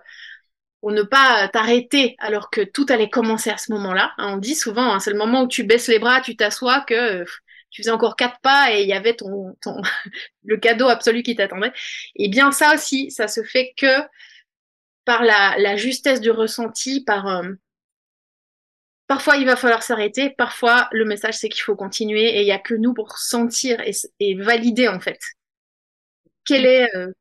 [0.80, 4.12] pour ne pas t'arrêter alors que tout allait commencer à ce moment-là.
[4.18, 6.82] Hein, on dit souvent, hein, c'est le moment où tu baisses les bras, tu t'assois,
[6.82, 7.24] que euh,
[7.70, 9.80] tu faisais encore quatre pas et il y avait ton, ton
[10.44, 11.72] le cadeau absolu qui t'attendait.
[12.16, 14.02] Et bien ça aussi, ça se fait que
[15.04, 17.52] par la, la justesse du ressenti, par euh,
[19.06, 20.30] Parfois, il va falloir s'arrêter.
[20.30, 23.80] Parfois, le message, c'est qu'il faut continuer et il n'y a que nous pour sentir
[24.20, 25.20] et, valider, en fait.
[26.44, 27.12] Quel est, euh,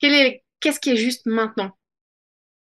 [0.00, 1.72] quel est, qu'est-ce qui est juste maintenant?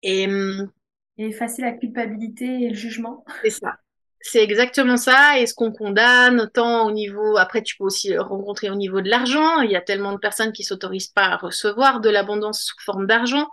[0.02, 0.70] Et, hum,
[1.18, 3.24] et effacer la culpabilité et le jugement.
[3.42, 3.76] C'est ça.
[4.24, 5.40] C'est exactement ça.
[5.40, 9.10] Et ce qu'on condamne, tant au niveau, après, tu peux aussi rencontrer au niveau de
[9.10, 9.60] l'argent.
[9.62, 13.08] Il y a tellement de personnes qui s'autorisent pas à recevoir de l'abondance sous forme
[13.08, 13.48] d'argent.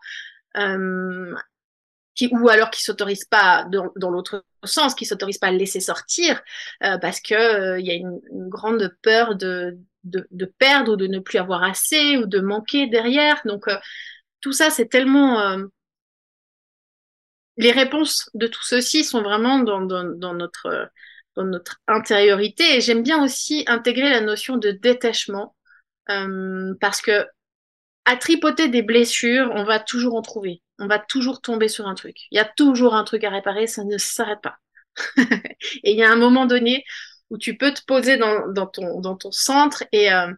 [0.57, 1.33] Euh,
[2.31, 5.79] ou alors qui s'autorisent pas dans, dans l'autre sens, qui s'autorisent pas à le laisser
[5.79, 6.41] sortir
[6.83, 10.95] euh, parce que euh, il y a une, grande peur de, de, de, perdre ou
[10.95, 13.41] de ne plus avoir assez ou de manquer derrière.
[13.45, 13.77] Donc euh,
[14.41, 15.57] tout ça, c'est tellement
[17.57, 20.89] les réponses de tout ceci sont vraiment dans, dans, dans notre
[21.35, 25.55] dans notre intériorité et j'aime bien aussi intégrer la notion de détachement
[26.79, 27.25] parce que
[28.05, 31.93] à tripoter des blessures, on va toujours en trouver on va toujours tomber sur un
[31.93, 32.15] truc.
[32.31, 34.57] Il y a toujours un truc à réparer, ça ne s'arrête pas.
[35.83, 36.83] et il y a un moment donné
[37.29, 40.31] où tu peux te poser dans, ton, dans ton centre et, euh,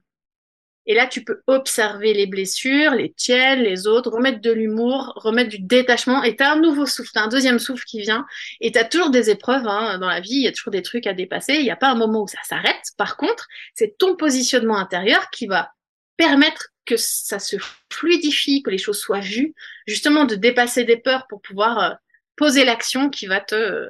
[0.88, 5.50] et là, tu peux observer les blessures, les tiennes, les autres, remettre de l'humour, remettre
[5.50, 8.26] du détachement et tu as un nouveau souffle, as un deuxième souffle qui vient
[8.62, 10.82] et tu as toujours des épreuves hein, dans la vie, il y a toujours des
[10.82, 12.82] trucs à dépasser, il n'y a pas un moment où ça s'arrête.
[12.98, 15.72] Par contre, c'est ton positionnement intérieur qui va
[16.18, 17.58] permettre que ça se
[17.92, 19.54] fluidifie, que les choses soient vues,
[19.86, 21.94] justement de dépasser des peurs pour pouvoir euh,
[22.36, 23.90] poser l'action qui va te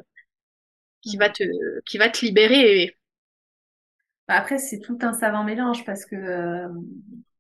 [1.02, 1.44] qui va te
[1.86, 2.98] qui va te libérer.
[4.32, 6.68] Après c'est tout un savant mélange parce que euh,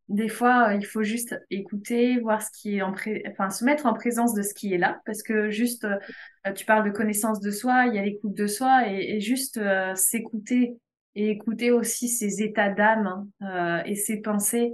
[0.09, 3.23] des fois il faut juste écouter, voir ce qui est en pré...
[3.49, 6.85] se mettre en présence de ce qui est là parce que juste euh, tu parles
[6.85, 9.59] de connaissance de soi, il y a l'écoute de soi et, juste
[9.95, 10.77] s'écouter
[11.15, 14.71] et écouter aussi ses états d'âme hein, et ses pensées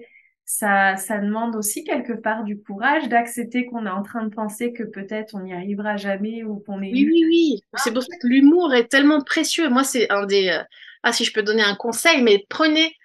[0.49, 4.71] ça, ça demande aussi quelque part du courage d'accepter qu'on est en train de penser
[4.71, 6.93] que peut-être on n'y arrivera jamais ou qu'on est.
[6.93, 7.61] Oui, oui, oui.
[7.75, 9.67] C'est pour ça que l'humour est tellement précieux.
[9.67, 10.47] Moi, c'est un des.
[10.47, 10.63] Euh,
[11.03, 12.95] ah, si je peux donner un conseil, mais prenez.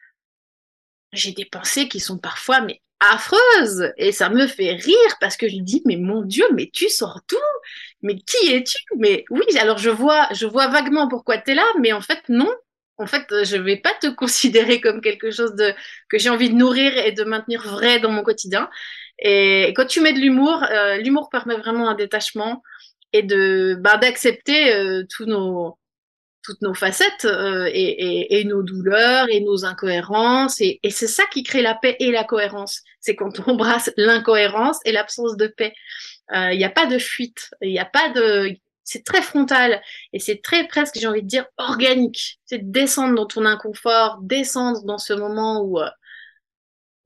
[1.12, 5.48] J'ai des pensées qui sont parfois mais affreuses et ça me fait rire parce que
[5.48, 7.36] je dis mais mon Dieu, mais tu sors tout
[8.02, 8.78] Mais qui es-tu?
[8.96, 12.22] Mais oui, alors je vois, je vois vaguement pourquoi tu es là, mais en fait
[12.28, 12.48] non,
[12.98, 15.74] en fait, je vais pas te considérer comme quelque chose de
[16.08, 18.68] que j'ai envie de nourrir et de maintenir vrai dans mon quotidien.
[19.18, 22.62] Et quand tu mets de l'humour, euh, l'humour permet vraiment un détachement
[23.12, 25.78] et de bah, d'accepter euh, tous nos
[26.44, 31.06] toutes nos facettes euh, et, et, et, nos douleurs et nos incohérences et, et c'est
[31.06, 32.82] ça qui crée la paix et la cohérence.
[32.98, 35.72] C'est quand on embrasse l'incohérence et l'absence de paix.
[36.34, 40.18] Il n'y a pas de fuite, il n'y a pas de c'est très frontal et
[40.18, 42.38] c'est très presque, j'ai envie de dire, organique.
[42.46, 45.88] C'est descendre dans ton inconfort, descendre dans ce moment où euh,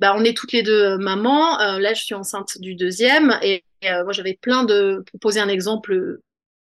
[0.01, 1.61] bah, on est toutes les deux euh, mamans.
[1.61, 5.05] Euh, là, je suis enceinte du deuxième et, moi, j'avais plein de...
[5.11, 6.19] Pour poser un exemple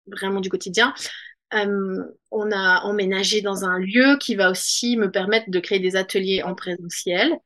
[0.07, 0.93] vraiment du quotidien,
[1.51, 6.41] on a emménagé dans un lieu qui va aussi me permettre de créer des ateliers
[6.41, 7.37] en présentiel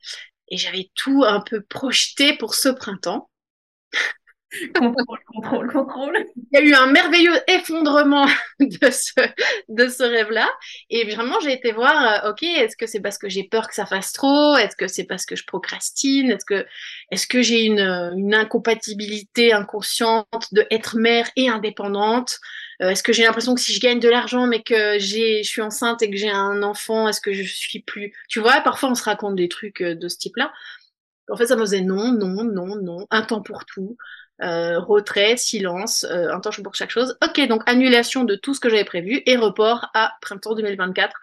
[0.50, 3.32] et j'avais tout un peu projeté pour ce printemps.
[4.78, 6.26] Contrôle, contrôle, contrôle.
[6.36, 8.26] Il y a eu un merveilleux effondrement
[8.60, 9.12] de ce,
[9.70, 10.50] de ce rêve-là.
[10.90, 13.76] Et vraiment, j'ai été voir, euh, ok, est-ce que c'est parce que j'ai peur que
[13.76, 14.56] ça fasse trop?
[14.58, 16.32] Est-ce que c'est parce que je procrastine?
[16.32, 16.66] Est-ce que,
[17.12, 22.40] est-ce que j'ai une, une incompatibilité inconsciente de être mère et indépendante?
[22.82, 25.62] Euh, Est-ce que j'ai l'impression que si je gagne de l'argent, mais que je suis
[25.62, 28.14] enceinte et que j'ai un enfant, est-ce que je suis plus?
[28.30, 30.52] Tu vois, parfois on se raconte des trucs euh, de ce type-là.
[31.30, 33.98] En fait, ça me faisait non, non, non, non, un temps pour tout
[34.42, 37.18] euh, retrait, silence, euh, temps pour chaque chose.
[37.24, 41.16] Ok, donc annulation de tout ce que j'avais prévu et report à printemps 2024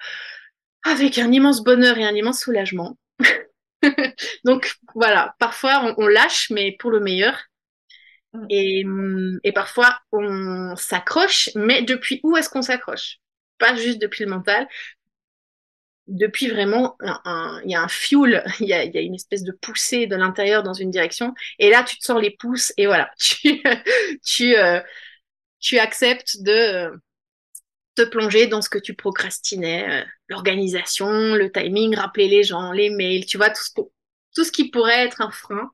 [0.85, 2.96] avec un immense bonheur et un immense soulagement.
[4.44, 7.38] donc voilà, parfois on, lâche, mais pour le meilleur.
[8.33, 8.46] Mm.
[8.48, 8.87] Et,
[9.44, 13.18] et parfois on s'accroche, mais depuis où est-ce qu'on s'accroche?
[13.59, 14.66] Pas juste depuis le mental,
[16.08, 16.96] depuis vraiment
[17.64, 20.74] il y a un fuel, il y a, une espèce de poussée de l'intérieur dans
[20.74, 23.62] une direction, et là tu te sors les pouces et voilà, tu
[24.24, 24.80] tu euh,
[25.60, 26.92] tu acceptes de
[27.94, 33.26] te plonger dans ce que tu procrastinais, l'organisation, le timing, rappeler les gens, les mails,
[33.26, 33.70] tu vois, tout ce,
[34.34, 35.70] tout ce qui pourrait être un frein.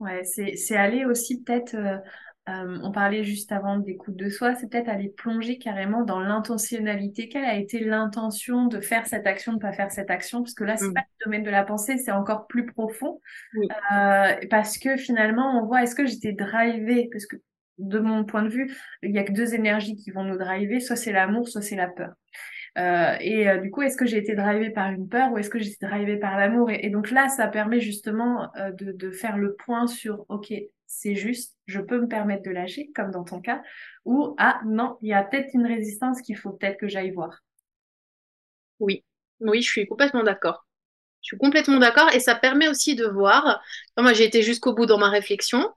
[0.00, 1.98] Ouais, c'est aller aussi peut-être euh,
[2.46, 7.28] on parlait juste avant des coups de soi, c'est peut-être aller plonger carrément dans l'intentionnalité.
[7.28, 10.42] Quelle a été l'intention de faire cette action, de ne pas faire cette action?
[10.42, 10.94] Parce que là, c'est mm.
[10.94, 13.20] pas le domaine de la pensée, c'est encore plus profond.
[13.56, 17.08] Euh, parce que finalement, on voit, est-ce que j'étais drivée?
[17.12, 17.36] Parce que
[17.78, 20.80] de mon point de vue, il y a que deux énergies qui vont nous driver,
[20.80, 22.12] soit c'est l'amour, soit c'est la peur.
[22.78, 25.58] Euh, et du coup, est-ce que j'ai été drivée par une peur ou est-ce que
[25.58, 26.70] j'ai été drivée par l'amour?
[26.70, 28.48] Et, donc là, ça permet justement
[28.78, 30.52] de, de, faire le point sur, ok,
[30.92, 33.62] c'est juste, je peux me permettre de lâcher, comme dans ton cas,
[34.04, 37.44] ou ah non, il y a peut-être une résistance qu'il faut peut-être que j'aille voir.
[38.80, 39.04] Oui,
[39.38, 40.66] oui, je suis complètement d'accord.
[41.22, 43.62] Je suis complètement d'accord et ça permet aussi de voir.
[43.98, 45.70] moi, j'ai été jusqu'au bout dans ma réflexion.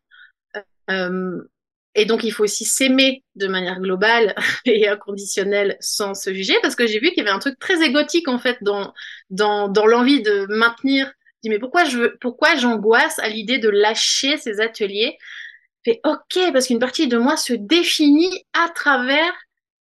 [1.96, 4.34] Et donc, il faut aussi s'aimer de manière globale
[4.66, 7.84] et inconditionnelle sans se juger parce que j'ai vu qu'il y avait un truc très
[7.86, 8.94] égotique en fait dans,
[9.30, 11.12] dans, dans l'envie de maintenir
[11.44, 15.18] dis mais pourquoi je veux, pourquoi j'angoisse à l'idée de lâcher ces ateliers?
[15.86, 19.34] Fait ok parce qu'une partie de moi se définit à travers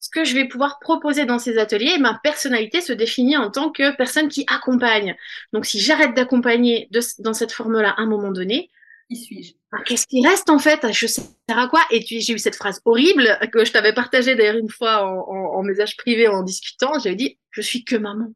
[0.00, 3.50] ce que je vais pouvoir proposer dans ces ateliers et ma personnalité se définit en
[3.50, 5.16] tant que personne qui accompagne.
[5.52, 8.70] Donc si j'arrête d'accompagner dans cette forme-là à un moment donné,
[9.10, 9.52] qui suis-je?
[9.72, 10.92] ah, Qu'est-ce qui reste en fait?
[10.92, 11.80] Je sais à quoi?
[11.90, 15.58] Et j'ai eu cette phrase horrible que je t'avais partagée d'ailleurs une fois en, en,
[15.58, 16.98] en message privé en discutant.
[16.98, 18.32] J'avais dit je suis que maman.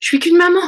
[0.00, 0.60] Je suis qu'une maman.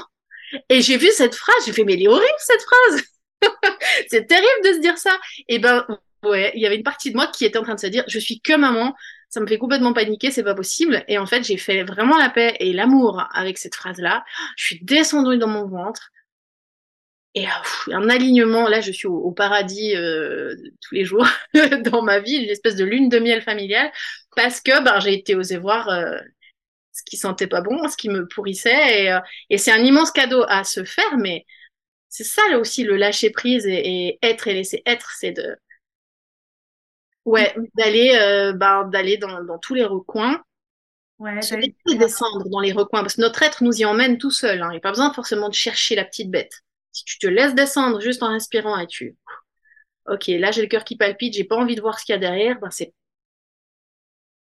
[0.69, 3.03] Et j'ai vu cette phrase, j'ai fait, mais elle est horrible cette phrase.
[4.09, 5.19] c'est terrible de se dire ça.
[5.49, 5.87] Et ben,
[6.25, 8.05] ouais, il y avait une partie de moi qui était en train de se dire,
[8.09, 8.95] je suis que maman,
[9.29, 11.05] ça me fait complètement paniquer, c'est pas possible.
[11.09, 14.25] Et en fait, j'ai fait vraiment la paix et l'amour avec cette phrase-là.
[14.57, 16.11] Je suis descendue dans mon ventre.
[17.35, 21.27] Et euh, un alignement, là je suis au, paradis euh, tous les jours
[21.85, 23.93] dans ma vie, une espèce de lune de miel familiale,
[24.35, 26.19] parce que ben, j'ai été osée voir euh,
[27.01, 29.05] ce qui sentait pas bon, ce qui me pourrissait.
[29.05, 31.47] Et, euh, et c'est un immense cadeau à se faire, mais
[32.09, 35.57] c'est ça là aussi le lâcher prise et, être et laisser être, c'est de
[37.25, 40.43] ouais d'aller euh, bah, d'aller dans, dans tous les recoins.
[41.19, 41.55] Ouais, se
[41.99, 44.63] descendre dans les recoins parce que notre être nous y emmène tout seul.
[44.63, 44.69] Hein.
[44.71, 46.63] Il n'y a pas besoin forcément de chercher la petite bête.
[46.93, 49.17] Si tu te laisses descendre juste en respirant et tu
[50.07, 52.17] Ok, là j'ai le cœur qui palpite, j'ai pas envie de voir ce qu'il y
[52.17, 52.95] a derrière, ben c'est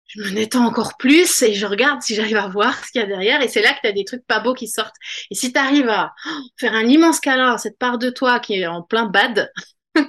[0.10, 3.04] je me nettoie encore plus et je regarde si j'arrive à voir ce qu'il y
[3.04, 3.42] a derrière.
[3.42, 4.96] Et c'est là que tu as des trucs pas beaux qui sortent.
[5.30, 6.14] Et si tu arrives à
[6.58, 9.52] faire un immense câlin à cette part de toi qui est en plein bad,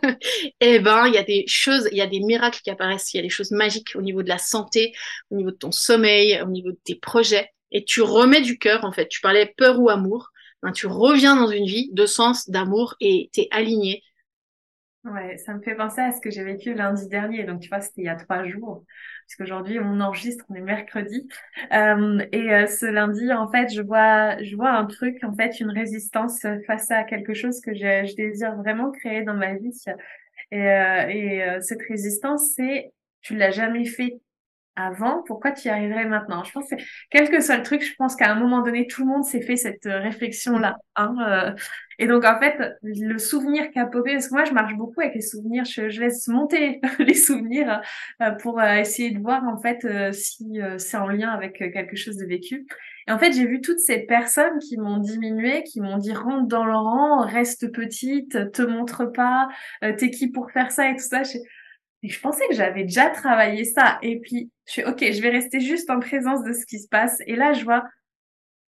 [0.60, 3.18] eh ben, il y a des choses, il y a des miracles qui apparaissent, il
[3.18, 4.94] y a des choses magiques au niveau de la santé,
[5.30, 7.50] au niveau de ton sommeil, au niveau de tes projets.
[7.70, 9.06] Et tu remets du cœur, en fait.
[9.08, 10.30] Tu parlais peur ou amour.
[10.62, 14.02] Ben, tu reviens dans une vie de sens, d'amour et t'es aligné.
[15.04, 17.44] Ouais, ça me fait penser à ce que j'ai vécu lundi dernier.
[17.44, 18.84] Donc, tu vois, c'était il y a trois jours
[19.26, 21.26] puisqu'aujourd'hui on enregistre, on est mercredi.
[21.72, 25.58] Euh, et euh, ce lundi, en fait, je vois, je vois un truc, en fait,
[25.60, 27.78] une résistance face à quelque chose que je,
[28.10, 29.72] je désire vraiment créer dans ma vie.
[30.52, 34.20] Et, euh, et cette résistance, c'est tu l'as jamais fait
[34.86, 36.44] avant, pourquoi tu y arriverais maintenant?
[36.44, 36.76] Je pense que
[37.10, 39.42] quel que soit le truc, je pense qu'à un moment donné, tout le monde s'est
[39.42, 40.76] fait cette euh, réflexion-là.
[40.96, 41.52] Hein, euh.
[41.98, 45.14] et donc, en fait, le souvenir qu'a popé, parce que moi, je marche beaucoup avec
[45.14, 47.80] les souvenirs, je, laisse monter les souvenirs
[48.22, 52.26] euh, pour essayer de voir, en fait, si c'est en lien avec quelque chose de
[52.26, 52.66] vécu.
[53.06, 56.46] Et en fait, j'ai vu toutes ces personnes qui m'ont diminué, qui m'ont dit rentre
[56.46, 59.48] dans le rang, reste petite, te montre pas,
[59.80, 61.22] t'es qui pour faire ça et tout ça.
[62.02, 63.98] Et je pensais que j'avais déjà travaillé ça.
[64.02, 66.86] Et puis, je suis, ok, je vais rester juste en présence de ce qui se
[66.86, 67.18] passe.
[67.26, 67.84] Et là, je vois,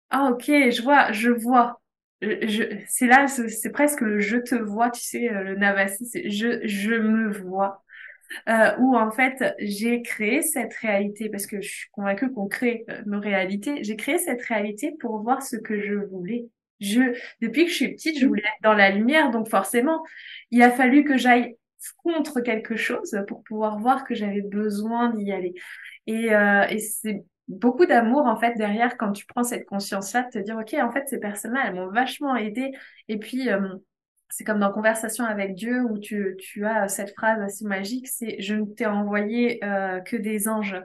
[0.09, 1.81] ah, ok, je vois, je vois.
[2.21, 6.29] Je, c'est là, c'est presque le je te vois, tu sais, euh, le Navasi, c'est
[6.29, 7.83] je, je me vois.
[8.47, 12.85] Euh, où en fait j'ai créé cette réalité parce que je suis convaincue qu'on crée
[12.89, 13.83] euh, nos réalités.
[13.83, 16.45] J'ai créé cette réalité pour voir ce que je voulais.
[16.79, 17.01] Je,
[17.41, 20.03] depuis que je suis petite, je voulais être dans la lumière, donc forcément,
[20.51, 21.57] il a fallu que j'aille
[22.03, 25.53] contre quelque chose pour pouvoir voir que j'avais besoin d'y aller.
[26.07, 30.29] Et, euh, et c'est beaucoup d'amour en fait derrière quand tu prends cette conscience-là de
[30.29, 32.71] te dire ok en fait ces personnes-là elles m'ont vachement aidé
[33.07, 33.75] et puis euh,
[34.29, 38.39] c'est comme dans Conversation avec Dieu où tu, tu as cette phrase assez magique c'est
[38.39, 40.79] je ne t'ai envoyé euh, que des anges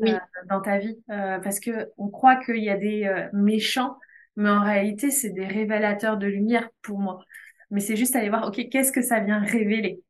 [0.00, 0.12] oui.
[0.48, 3.96] dans ta vie parce que on croit qu'il y a des méchants
[4.34, 7.24] mais en réalité c'est des révélateurs de lumière pour moi
[7.70, 10.02] mais c'est juste aller voir ok qu'est-ce que ça vient révéler?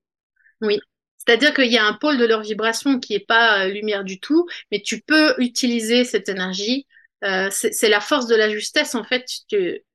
[0.62, 0.80] Oui.
[1.18, 4.18] C'est-à-dire qu'il y a un pôle de leur vibration qui n'est pas euh, lumière du
[4.18, 6.86] tout, mais tu peux utiliser cette énergie.
[7.24, 9.24] Euh, c'est la force de la justesse, en fait,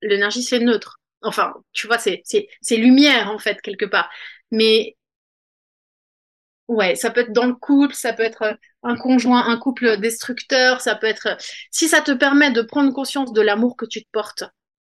[0.01, 0.99] l'énergie, c'est neutre.
[1.21, 2.23] Enfin, tu vois, c'est
[2.77, 4.09] lumière, en fait, quelque part.
[4.51, 4.95] Mais
[6.67, 10.81] Ouais, ça peut être dans le couple, ça peut être un conjoint, un couple destructeur,
[10.81, 11.37] ça peut être...
[11.71, 14.43] Si ça te permet de prendre conscience de l'amour que tu te portes.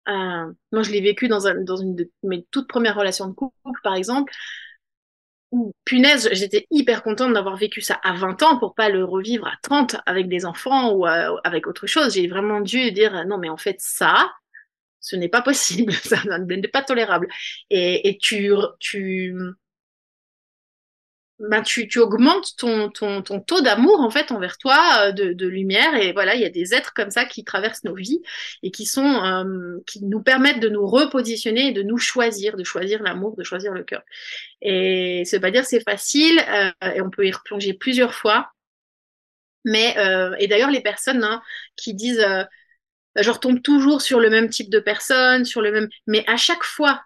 [0.08, 3.34] Euh, moi, je l'ai vécu dans, un, dans une de mes toutes premières relations de
[3.34, 3.54] couple,
[3.84, 4.32] par exemple.
[5.84, 9.56] Punaise, j'étais hyper contente d'avoir vécu ça à 20 ans pour pas le revivre à
[9.62, 12.14] 30 avec des enfants ou euh, avec autre chose.
[12.14, 14.30] J'ai vraiment dû dire, non, mais en fait, ça,
[15.00, 17.28] ce n'est pas possible, ça n'est pas tolérable.
[17.70, 19.34] Et, et tu, tu,
[21.40, 25.32] ben tu, tu augmentes ton, ton, ton taux d'amour en fait envers toi, euh, de,
[25.32, 28.20] de lumière et voilà, il y a des êtres comme ça qui traversent nos vies
[28.62, 32.64] et qui sont euh, qui nous permettent de nous repositionner et de nous choisir, de
[32.64, 34.02] choisir l'amour, de choisir le cœur.
[34.60, 38.50] Et c'est pas dire c'est facile euh, et on peut y replonger plusieurs fois.
[39.64, 39.94] Mais
[40.38, 41.42] et d'ailleurs les personnes hein,
[41.76, 42.26] qui disent
[43.16, 46.64] je retombe toujours sur le même type de personne, sur le même mais à chaque
[46.64, 47.02] fois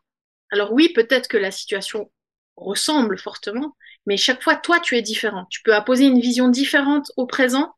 [0.51, 2.13] alors oui, peut-être que la situation
[2.57, 3.77] ressemble fortement,
[4.07, 5.47] mais chaque fois, toi, tu es différent.
[5.51, 7.75] Tu peux apposer une vision différente au présent.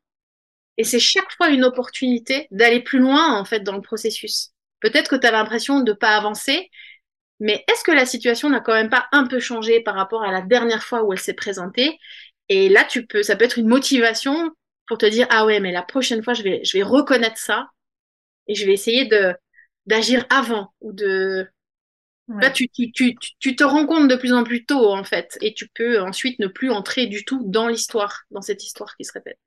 [0.77, 4.51] Et c'est chaque fois une opportunité d'aller plus loin, en fait, dans le processus.
[4.81, 6.71] Peut-être que tu as l'impression de pas avancer,
[7.41, 10.33] mais est-ce que la situation n'a quand même pas un peu changé par rapport à
[10.33, 11.99] la dernière fois où elle s'est présentée?
[12.49, 14.51] Et là, tu peux, ça peut être une motivation
[14.87, 17.71] pour te dire, ah ouais, mais la prochaine fois, je vais, je vais reconnaître ça
[18.47, 19.09] et je vais essayer
[19.87, 21.49] d'agir avant ou de,
[22.29, 25.39] Là, tu, tu, tu, tu, te rends compte de plus en plus tôt, en fait,
[25.41, 29.05] et tu peux ensuite ne plus entrer du tout dans l'histoire, dans cette histoire qui
[29.05, 29.39] se répète.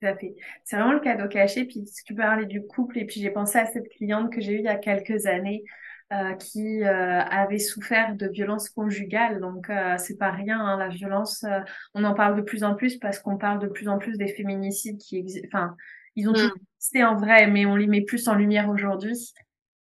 [0.00, 0.34] Tout à fait.
[0.64, 1.64] C'est vraiment le cadeau caché.
[1.64, 4.58] Puis tu parlais du couple, et puis j'ai pensé à cette cliente que j'ai eue
[4.58, 5.64] il y a quelques années,
[6.12, 9.40] euh, qui euh, avait souffert de violence conjugale.
[9.40, 11.44] Donc euh, c'est pas rien, hein, la violence.
[11.44, 11.60] Euh,
[11.94, 14.28] on en parle de plus en plus parce qu'on parle de plus en plus des
[14.28, 15.48] féminicides qui existent.
[15.52, 15.76] Enfin,
[16.16, 16.52] ils ont mm.
[16.76, 19.34] existé en vrai, mais on les met plus en lumière aujourd'hui.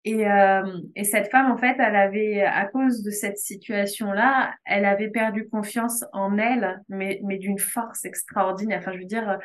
[0.07, 0.63] Et, euh,
[0.95, 5.49] et, cette femme, en fait, elle avait, à cause de cette situation-là, elle avait perdu
[5.49, 8.79] confiance en elle, mais, mais d'une force extraordinaire.
[8.79, 9.41] Enfin, je veux dire,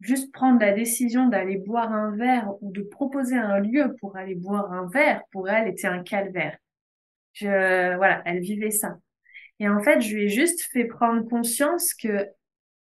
[0.00, 4.36] juste prendre la décision d'aller boire un verre ou de proposer un lieu pour aller
[4.36, 6.56] boire un verre, pour elle, était un calvaire.
[7.32, 8.96] Je, voilà, elle vivait ça.
[9.58, 12.28] Et en fait, je lui ai juste fait prendre conscience que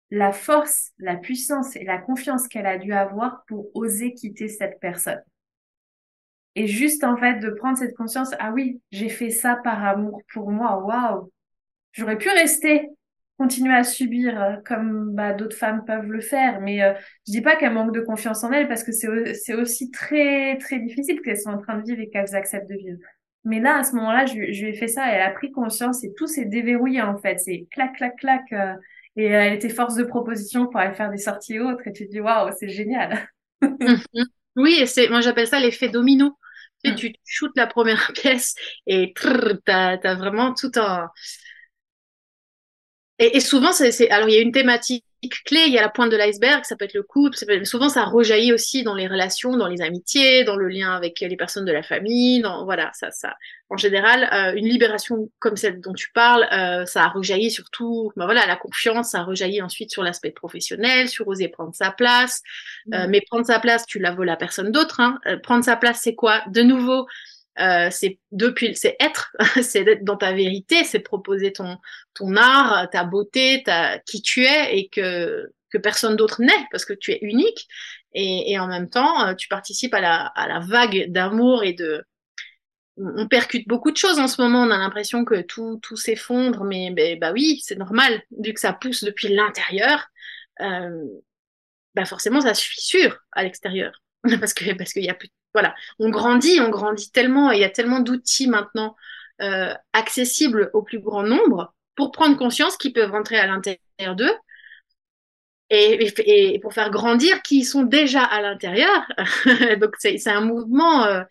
[0.09, 4.79] la force, la puissance et la confiance qu'elle a dû avoir pour oser quitter cette
[4.79, 5.21] personne.
[6.59, 10.21] Et juste en fait de prendre cette conscience, ah oui, j'ai fait ça par amour
[10.33, 11.31] pour moi, waouh.
[11.93, 12.89] J'aurais pu rester,
[13.37, 16.91] continuer à subir euh, comme bah, d'autres femmes peuvent le faire, mais euh,
[17.25, 20.79] je dis pas qu'elles manquent de confiance en elles parce que c'est aussi très très
[20.79, 22.99] difficile qu'elles sont en train de vivre et qu'elles acceptent de vivre.
[23.45, 25.53] Mais là, à ce moment-là, je, je, lui ai fait ça et elle a pris
[25.53, 27.39] conscience et tout s'est déverrouillé en fait.
[27.39, 28.43] C'est clac, clac, clac.
[28.51, 28.73] Euh,
[29.15, 31.87] et elle était force de proposition pour aller faire des sorties et autres.
[31.87, 33.17] Et tu te dis, waouh, c'est génial.
[33.61, 34.25] Mhm.
[34.55, 36.37] Oui, c'est, moi j'appelle ça l'effet domino.
[36.83, 38.55] Tu, sais, tu, shootes la première pièce
[38.87, 39.27] et tu
[39.67, 41.09] as, as, vraiment tout un...
[43.19, 45.89] Et, et souvent, c'est, alors il y a une thématique clé, il y a la
[45.89, 49.57] pointe de l'iceberg, ça peut être le couple, souvent ça rejaillit aussi dans les relations,
[49.57, 53.11] dans les amitiés, dans le lien avec les personnes de la famille, dans, voilà, ça,
[53.11, 53.35] ça,
[53.69, 58.11] en général, euh, une libération comme celle dont tu parles, euh, ça a rejailli surtout,
[58.15, 61.91] ben voilà, la confiance, ça a rejailli ensuite sur l'aspect professionnel, sur oser prendre sa
[61.91, 62.41] place,
[62.93, 63.09] euh, mmh.
[63.09, 65.19] mais prendre sa place, tu la voles à personne d'autre, hein.
[65.27, 66.43] Euh, prendre sa place, c'est quoi?
[66.47, 67.07] De nouveau,
[67.59, 71.77] euh, c'est depuis, c'est être, c'est d'être dans ta vérité, c'est proposer ton
[72.13, 76.85] ton art, ta beauté, ta qui tu es et que que personne d'autre n'est parce
[76.85, 77.67] que tu es unique
[78.13, 81.73] et, et en même temps euh, tu participes à la à la vague d'amour et
[81.73, 82.03] de
[82.99, 84.63] on percute beaucoup de choses en ce moment.
[84.63, 88.59] On a l'impression que tout tout s'effondre, mais, mais bah oui, c'est normal vu que
[88.59, 90.07] ça pousse depuis l'intérieur.
[90.61, 91.05] Euh,
[91.95, 94.01] bah forcément, ça suffit sûr à l'extérieur
[94.39, 97.63] parce que parce qu'il y a plus voilà, on grandit, on grandit tellement, il y
[97.63, 98.95] a tellement d'outils maintenant
[99.41, 104.33] euh, accessibles au plus grand nombre pour prendre conscience qu'ils peuvent rentrer à l'intérieur d'eux
[105.69, 109.07] et, et, pour faire grandir qui sont déjà à l'intérieur.
[109.79, 111.23] Donc c'est un mouvement euh,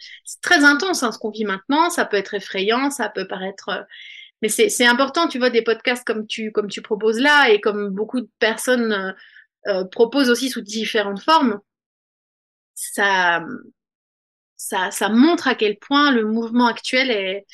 [0.42, 1.90] très intense hein, ce qu'on vit maintenant.
[1.90, 3.82] Ça peut être effrayant, ça peut paraître, euh,
[4.42, 5.28] mais c'est important.
[5.28, 9.14] Tu vois des podcasts comme tu comme tu proposes là et comme beaucoup de personnes
[9.66, 11.60] euh proposent aussi sous différentes formes.
[12.74, 13.44] Ça
[14.59, 17.46] ça, ça montre à quel point le mouvement actuel est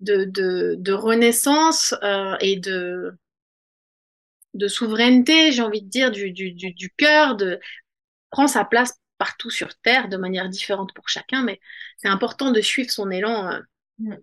[0.00, 3.16] de, de, de renaissance euh, et de,
[4.54, 7.60] de souveraineté, j'ai envie de dire, du, du, du, du cœur, de
[8.30, 11.60] prend sa place partout sur Terre de manière différente pour chacun, mais
[11.98, 13.60] c'est important de suivre son élan euh,
[13.98, 14.14] mm.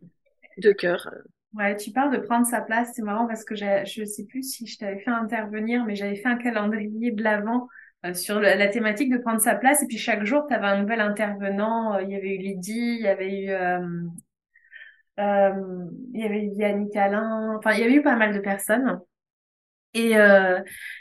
[0.57, 1.09] de cœur.
[1.53, 4.65] Ouais, tu parles de prendre sa place, c'est marrant parce que je sais plus si
[4.65, 7.67] je t'avais fait intervenir, mais j'avais fait un calendrier de l'avant
[8.05, 9.83] euh, sur la, thématique de prendre sa place.
[9.83, 11.95] Et puis chaque jour, tu avais un nouvel intervenant.
[11.95, 13.49] Euh, il y avait eu Lydie, il y avait eu...
[13.49, 13.79] Euh,
[15.19, 18.39] euh, il y avait eu Yannick Alain, enfin il y avait eu pas mal de
[18.39, 18.99] personnes.
[19.93, 20.59] Et, euh,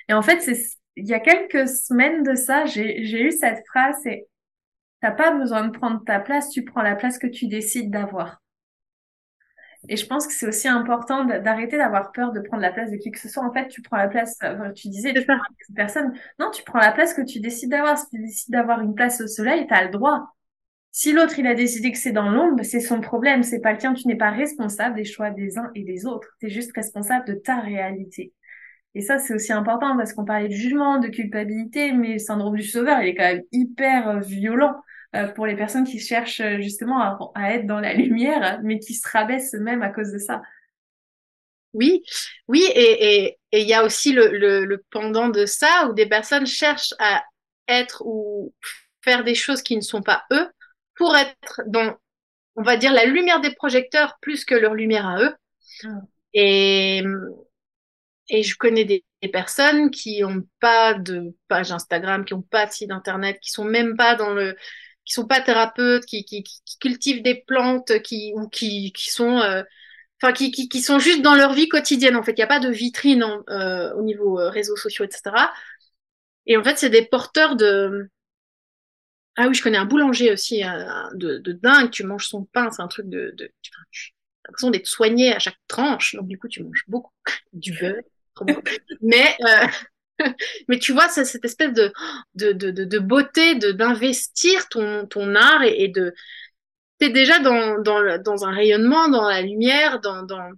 [0.08, 0.58] et en fait, c'est,
[0.96, 4.26] il y a quelques semaines de ça, j'ai, j'ai eu cette phrase, c'est,
[5.00, 8.41] t'as pas besoin de prendre ta place, tu prends la place que tu décides d'avoir.
[9.88, 12.96] Et je pense que c'est aussi important d'arrêter d'avoir peur de prendre la place de
[12.96, 13.44] qui que ce soit.
[13.44, 16.12] En fait, tu prends la place, euh, tu disais, tu prends la place de personne.
[16.38, 17.98] Non, tu prends la place que tu décides d'avoir.
[17.98, 20.34] Si tu décides d'avoir une place au soleil, tu as le droit.
[20.92, 23.78] Si l'autre, il a décidé que c'est dans l'ombre, c'est son problème, c'est pas le
[23.78, 23.94] tien.
[23.94, 26.28] Tu n'es pas responsable des choix des uns et des autres.
[26.38, 28.32] Tu es juste responsable de ta réalité.
[28.94, 32.56] Et ça, c'est aussi important parce qu'on parlait de jugement, de culpabilité, mais le syndrome
[32.56, 34.74] du sauveur, il est quand même hyper euh, violent.
[35.14, 38.94] Euh, pour les personnes qui cherchent euh, justement à, être dans la lumière, mais qui
[38.94, 40.40] se rabaissent même à cause de ça.
[41.74, 42.02] Oui,
[42.48, 46.06] oui, et il et, y a aussi le, le, le, pendant de ça où des
[46.06, 47.22] personnes cherchent à
[47.68, 48.54] être ou
[49.02, 50.50] faire des choses qui ne sont pas eux
[50.94, 51.94] pour être dans,
[52.56, 55.34] on va dire, la lumière des projecteurs plus que leur lumière à eux.
[55.84, 55.88] Ah.
[56.32, 57.02] Et,
[58.30, 62.64] et je connais des, des personnes qui n'ont pas de page Instagram, qui n'ont pas
[62.64, 64.56] de site internet, qui sont même pas dans le
[65.12, 66.24] qui sont pas thérapeutes, qui,
[66.80, 69.62] cultivent des plantes, qui ou qui, sont euh,
[70.32, 72.32] qui, sont juste dans leur vie quotidienne en fait.
[72.32, 75.52] Il n'y a pas de vitrine euh, au niveau euh, réseaux sociaux, etc.
[76.46, 78.08] Et en fait, c'est des porteurs de
[79.36, 80.62] ah oui, je connais un boulanger aussi
[81.14, 81.90] de, de dingue.
[81.90, 83.50] Tu manges son pain, c'est un truc de, de...
[83.60, 86.14] tu as l'impression d'être soigné à chaque tranche.
[86.14, 87.12] Donc du coup, tu manges beaucoup
[87.52, 88.02] du beurre.
[89.02, 89.36] Mais
[90.68, 91.92] Mais tu vois, c'est cette espèce de,
[92.34, 96.14] de, de, de beauté, de d'investir ton, ton art et, et de.
[96.98, 100.50] T'es déjà dans, dans, dans un rayonnement, dans la lumière, dans, dans...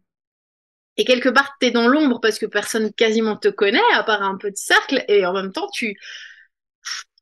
[0.97, 4.35] et quelque part t'es dans l'ombre parce que personne quasiment te connaît à part un
[4.35, 5.97] de cercle et en même temps tu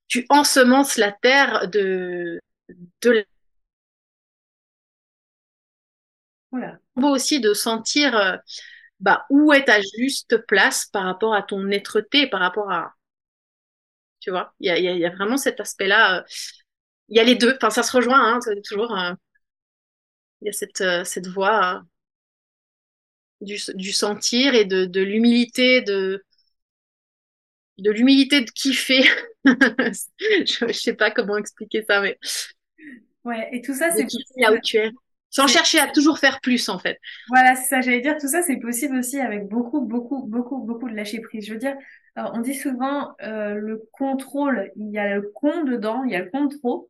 [0.08, 2.40] tu ensemences la terre de
[3.02, 3.26] de
[6.50, 6.78] voilà.
[6.96, 8.36] Beau aussi de sentir euh,
[9.02, 12.94] bah, où est ta juste place par rapport à ton êtreté, par rapport à...
[14.20, 16.20] Tu vois, il y a, y, y a, vraiment cet aspect-là.
[16.20, 16.22] Euh,
[17.08, 18.96] il y a les deux, enfin ça se rejoint, hein, toujours.
[18.96, 19.12] Euh,
[20.42, 21.82] il y a cette, euh, cette voix
[23.40, 26.24] du, du sentir et de, de l'humilité, de,
[27.78, 29.02] de l'humilité de kiffer.
[29.44, 32.18] je, je sais pas comment expliquer ça, mais.
[33.24, 34.06] Ouais, et tout ça, c'est.
[34.36, 34.90] là où tu es.
[35.32, 36.98] Sans chercher à toujours faire plus, en fait.
[37.28, 40.90] Voilà, c'est ça, j'allais dire, tout ça, c'est possible aussi avec beaucoup, beaucoup, beaucoup, beaucoup
[40.90, 41.46] de lâcher prise.
[41.46, 41.74] Je veux dire,
[42.16, 46.20] on dit souvent euh, le contrôle, il y a le con dedans, il y a
[46.20, 46.82] le contrôle,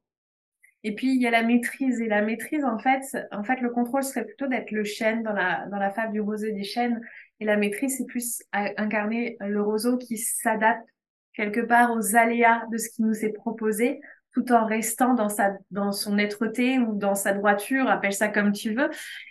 [0.82, 2.00] et puis il y a la maîtrise.
[2.00, 5.32] Et la maîtrise, en fait, en fait, le contrôle serait plutôt d'être le chêne dans
[5.32, 7.00] la dans la fable du roseau des chênes,
[7.38, 10.88] et la maîtrise, c'est plus incarner le roseau qui s'adapte
[11.34, 14.00] quelque part aux aléas de ce qui nous est proposé
[14.32, 18.52] tout en restant dans sa dans son êtreté ou dans sa droiture, appelle ça comme
[18.52, 18.88] tu veux.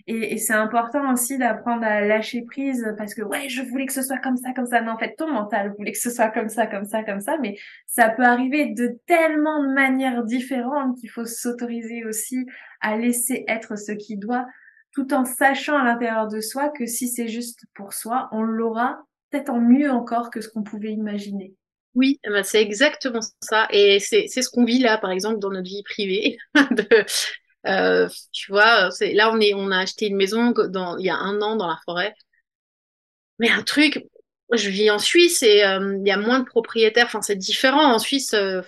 [0.07, 3.93] Et, et c'est important aussi d'apprendre à lâcher prise parce que ouais, je voulais que
[3.93, 4.81] ce soit comme ça, comme ça.
[4.81, 7.37] Mais en fait, ton mental voulait que ce soit comme ça, comme ça, comme ça.
[7.41, 12.45] Mais ça peut arriver de tellement de manières différentes qu'il faut s'autoriser aussi
[12.81, 14.45] à laisser être ce qui doit,
[14.93, 19.03] tout en sachant à l'intérieur de soi que si c'est juste pour soi, on l'aura
[19.29, 21.55] peut-être en mieux encore que ce qu'on pouvait imaginer.
[21.93, 23.67] Oui, eh ben c'est exactement ça.
[23.71, 26.37] Et c'est ce qu'on vit là, par exemple, dans notre vie privée.
[26.71, 26.87] de,
[27.67, 31.15] euh, tu vois, là on est, on a acheté une maison dans, il y a
[31.17, 32.13] un an dans la forêt.
[33.39, 34.03] Mais un truc,
[34.53, 37.05] je vis en Suisse et euh, il y a moins de propriétaires.
[37.05, 38.33] Enfin, c'est différent en Suisse.
[38.33, 38.61] Euh,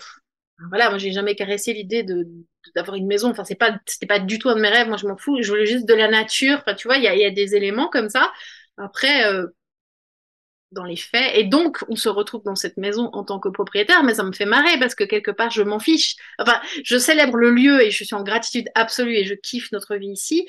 [0.70, 2.28] voilà, moi j'ai jamais caressé l'idée de
[2.76, 3.30] d'avoir une maison.
[3.30, 4.88] Enfin, c'est pas, c'était pas du tout un de mes rêves.
[4.88, 5.38] Moi, je m'en fous.
[5.42, 6.60] Je voulais juste de la nature.
[6.60, 8.32] Enfin, tu vois, il y a, y a des éléments comme ça.
[8.78, 9.48] Après, euh,
[10.74, 11.36] dans les faits.
[11.36, 14.34] Et donc, on se retrouve dans cette maison en tant que propriétaire, mais ça me
[14.34, 16.16] fait marrer parce que quelque part, je m'en fiche.
[16.40, 19.96] Enfin, je célèbre le lieu et je suis en gratitude absolue et je kiffe notre
[19.96, 20.48] vie ici.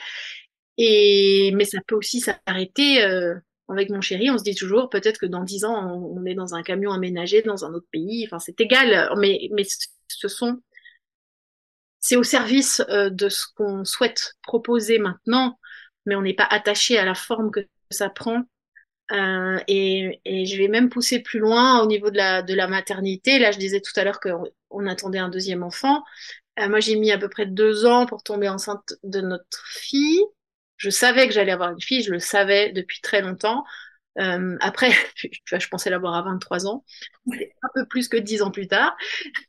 [0.78, 3.02] Et mais ça peut aussi s'arrêter.
[3.04, 3.34] Euh,
[3.68, 6.54] avec mon chéri, on se dit toujours peut-être que dans dix ans, on, est dans
[6.54, 8.26] un camion aménagé dans un autre pays.
[8.26, 9.10] Enfin, c'est égal.
[9.18, 9.64] Mais mais
[10.08, 10.60] ce sont
[12.04, 15.58] c'est au service euh, de ce qu'on souhaite proposer maintenant,
[16.04, 17.60] mais on n'est pas attaché à la forme que
[17.90, 18.42] ça prend
[19.12, 22.66] euh, et, et, je vais même pousser plus loin au niveau de la, de la
[22.66, 23.38] maternité.
[23.38, 26.02] Là, je disais tout à l'heure qu'on on attendait un deuxième enfant.
[26.58, 30.22] Euh, moi, j'ai mis à peu près deux ans pour tomber enceinte de notre fille.
[30.76, 33.64] Je savais que j'allais avoir une fille, je le savais depuis très longtemps.
[34.18, 34.90] Euh, après,
[35.50, 36.84] vois, je pensais l'avoir à 23 ans.
[37.30, 38.96] Un peu plus que 10 ans plus tard.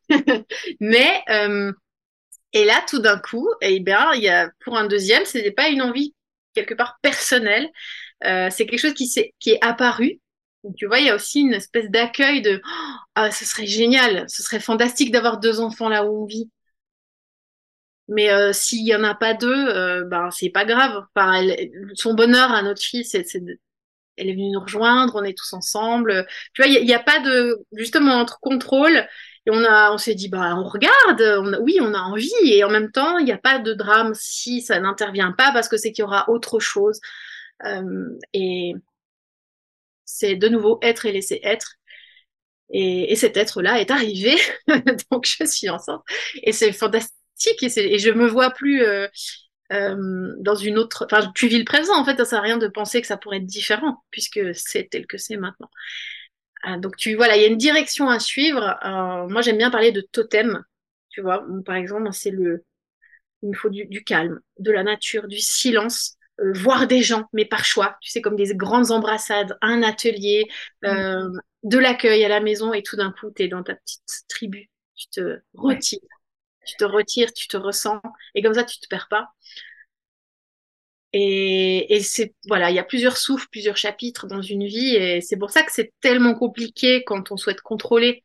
[0.80, 1.72] Mais, euh,
[2.53, 5.82] et là, tout d'un coup, eh bien, y a, pour un deuxième, c'était pas une
[5.82, 6.16] envie
[6.53, 7.70] quelque part personnelle.
[8.26, 10.19] Euh, c'est quelque chose qui, est, qui est apparu.
[10.78, 12.69] Tu vois, il y a aussi une espèce d'accueil de oh,
[13.15, 16.49] ah, ce serait génial, ce serait fantastique d'avoir deux enfants là où on vit.
[18.07, 21.03] Mais euh, s'il y en a pas deux, euh, ben c'est pas grave.
[21.95, 23.26] Son bonheur à notre fille, c'est
[24.17, 26.26] elle est venue nous rejoindre, on est tous ensemble.
[26.53, 29.07] Tu vois, il n'y a, pas de justement entre contrôle
[29.47, 32.69] on a, on s'est dit bah on regarde, on oui on a envie et en
[32.69, 35.91] même temps il n'y a pas de drame si ça n'intervient pas parce que c'est
[35.91, 36.99] qu'il y aura autre chose
[38.34, 38.74] et
[40.06, 41.76] c'est de nouveau être et laisser être.
[42.70, 44.36] Et, et cet être-là est arrivé,
[45.12, 46.01] donc je suis enceinte
[46.41, 49.08] et c'est fantastique et, et, je me vois plus euh,
[49.74, 51.08] euh, dans une autre.
[51.12, 53.18] Enfin, tu vis le présent, en fait, ça sert à rien de penser que ça
[53.18, 55.70] pourrait être différent, puisque c'est tel que c'est maintenant.
[56.68, 58.78] Euh, donc, tu voilà, il y a une direction à suivre.
[58.86, 60.64] Euh, moi, j'aime bien parler de totem,
[61.10, 61.45] tu vois.
[61.66, 62.64] Par exemple, c'est le.
[63.43, 67.45] Il me faut du, calme, de la nature, du silence, euh, voir des gens, mais
[67.45, 67.97] par choix.
[68.01, 70.45] Tu sais, comme des grandes embrassades, un atelier,
[70.86, 71.29] euh,
[71.63, 74.69] de l'accueil à la maison, et tout d'un coup, tu es dans ta petite tribu.
[74.95, 75.99] Tu te retires.
[76.65, 78.01] Tu te retires, tu te ressens,
[78.36, 79.29] et comme ça, tu te perds pas.
[81.13, 85.21] Et, et c'est voilà, il y a plusieurs souffles, plusieurs chapitres dans une vie, et
[85.21, 88.23] c'est pour ça que c'est tellement compliqué quand on souhaite contrôler,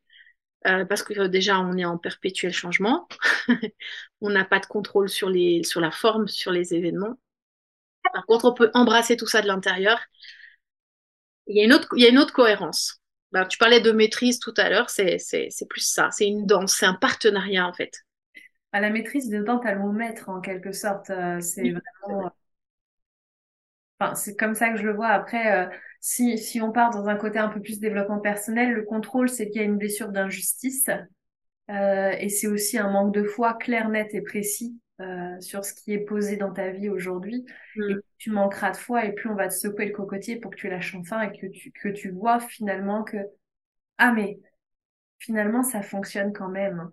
[0.67, 3.09] euh, parce que déjà on est en perpétuel changement,
[4.23, 7.19] on n'a pas de contrôle sur les sur la forme, sur les événements.
[8.13, 9.99] Par contre, on peut embrasser tout ça de l'intérieur.
[11.47, 13.01] Il y a une autre il y a une autre cohérence.
[13.33, 16.47] Ben, tu parlais de maîtrise tout à l'heure, c'est c'est c'est plus ça, c'est une
[16.47, 17.93] danse, c'est un partenariat en fait.
[18.73, 21.11] À la maîtrise dedans, t'as le mot maître en quelque sorte.
[21.11, 22.31] Euh, c'est vraiment
[24.01, 25.09] Enfin, c'est comme ça que je le vois.
[25.09, 25.71] Après, euh,
[26.01, 29.49] si, si on part dans un côté un peu plus développement personnel, le contrôle, c'est
[29.49, 30.87] qu'il y a une blessure d'injustice.
[31.71, 35.75] Euh, et c'est aussi un manque de foi clair, net et précis euh, sur ce
[35.75, 37.45] qui est posé dans ta vie aujourd'hui.
[37.77, 37.91] Mm.
[37.91, 40.57] Et tu manqueras de foi et plus on va te secouer le cocotier pour que
[40.57, 43.17] tu lâches enfin et que tu, que tu vois finalement que,
[43.99, 44.39] ah mais
[45.19, 46.91] finalement ça fonctionne quand même.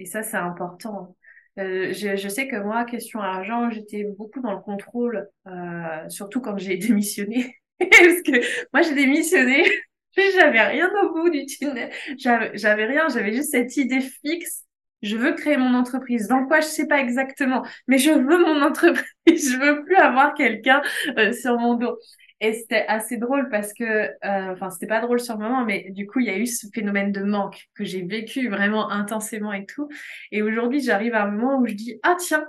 [0.00, 1.14] Et ça, c'est important.
[1.58, 6.40] Euh, je, je, sais que moi, question argent, j'étais beaucoup dans le contrôle, euh, surtout
[6.40, 7.56] quand j'ai démissionné.
[7.78, 9.64] Parce que moi, j'ai démissionné,
[10.16, 14.64] j'avais rien au bout du tunnel, j'avais rien, j'avais juste cette idée fixe.
[15.02, 16.28] Je veux créer mon entreprise.
[16.28, 19.04] Dans quoi, je sais pas exactement, mais je veux mon entreprise.
[19.26, 20.82] Je veux plus avoir quelqu'un
[21.18, 21.98] euh, sur mon dos.
[22.40, 24.08] Et c'était assez drôle parce que, euh,
[24.52, 26.66] enfin, c'était pas drôle sur le moment, mais du coup, il y a eu ce
[26.74, 29.88] phénomène de manque que j'ai vécu vraiment intensément et tout.
[30.32, 32.44] Et aujourd'hui, j'arrive à un moment où je dis, ah tiens,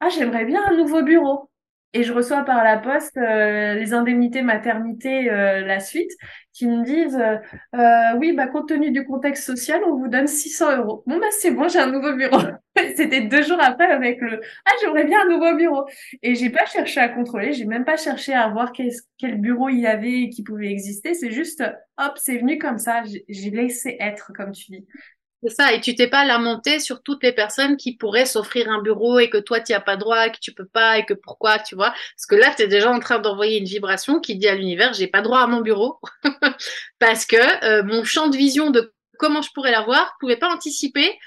[0.00, 1.50] ah j'aimerais bien un nouveau bureau
[1.96, 6.10] et je reçois par la poste euh, les indemnités maternité euh, la suite
[6.52, 7.18] qui me disent
[7.74, 11.02] euh, oui bah compte tenu du contexte social on vous donne 600 euros.
[11.06, 12.38] Bon bah c'est bon j'ai un nouveau bureau.
[12.96, 15.86] C'était deux jours après avec le ah j'aimerais bien un nouveau bureau.
[16.22, 19.70] Et j'ai pas cherché à contrôler j'ai même pas cherché à voir quel, quel bureau
[19.70, 21.14] il y avait et qui pouvait exister.
[21.14, 21.64] C'est juste
[21.98, 23.04] hop c'est venu comme ça.
[23.28, 24.86] J'ai laissé être comme tu dis
[25.42, 28.80] c'est ça, et tu t'es pas lamenté sur toutes les personnes qui pourraient s'offrir un
[28.80, 31.58] bureau et que toi tu as pas droit, que tu peux pas et que pourquoi,
[31.58, 31.90] tu vois?
[31.90, 34.94] Parce que là, tu es déjà en train d'envoyer une vibration qui dit à l'univers,
[34.94, 36.00] j'ai pas droit à mon bureau
[36.98, 41.18] parce que euh, mon champ de vision de comment je pourrais l'avoir pouvait pas anticiper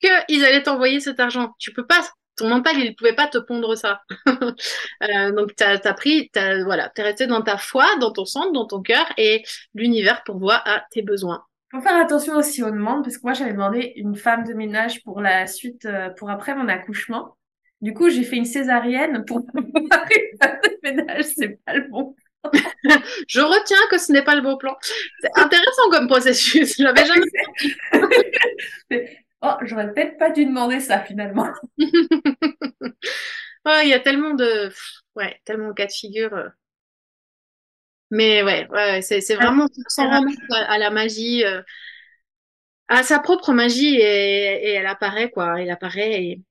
[0.00, 1.54] qu'ils allaient t'envoyer cet argent.
[1.58, 2.00] Tu peux pas,
[2.36, 4.02] ton mental, il pouvait pas te pondre ça.
[4.28, 8.24] euh, donc, tu as, pris, as, voilà, tu es resté dans ta foi, dans ton
[8.24, 9.44] centre, dans ton cœur, et
[9.74, 11.44] l'univers pourvoit à tes besoins
[11.74, 15.02] faut faire attention aussi aux demandes parce que moi j'avais demandé une femme de ménage
[15.02, 17.36] pour la suite, euh, pour après mon accouchement.
[17.80, 22.14] Du coup, j'ai fait une césarienne pour une femme de ménage, c'est pas le bon.
[23.28, 24.76] Je retiens que ce n'est pas le bon plan.
[25.20, 26.76] C'est intéressant comme processus.
[26.76, 27.04] Jamais
[29.42, 31.48] oh, j'aurais peut-être pas dû demander ça finalement.
[31.78, 34.70] il y a tellement de,
[35.16, 36.50] ouais, tellement de cas de figure.
[38.10, 41.62] Mais ouais, ouais c'est, c'est vraiment s'en remettre à, la magie, euh,
[42.88, 46.42] à sa propre magie et, et, elle apparaît quoi, elle apparaît et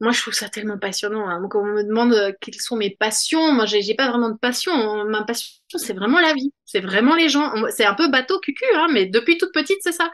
[0.00, 1.28] moi je trouve ça tellement passionnant.
[1.28, 1.46] Hein.
[1.50, 4.38] Quand on me demande euh, quelles sont mes passions, moi j'ai, j'ai pas vraiment de
[4.38, 5.04] passion.
[5.06, 7.52] Ma passion c'est vraiment la vie, c'est vraiment les gens.
[7.70, 10.10] C'est un peu bateau cucu, hein, mais depuis toute petite c'est ça.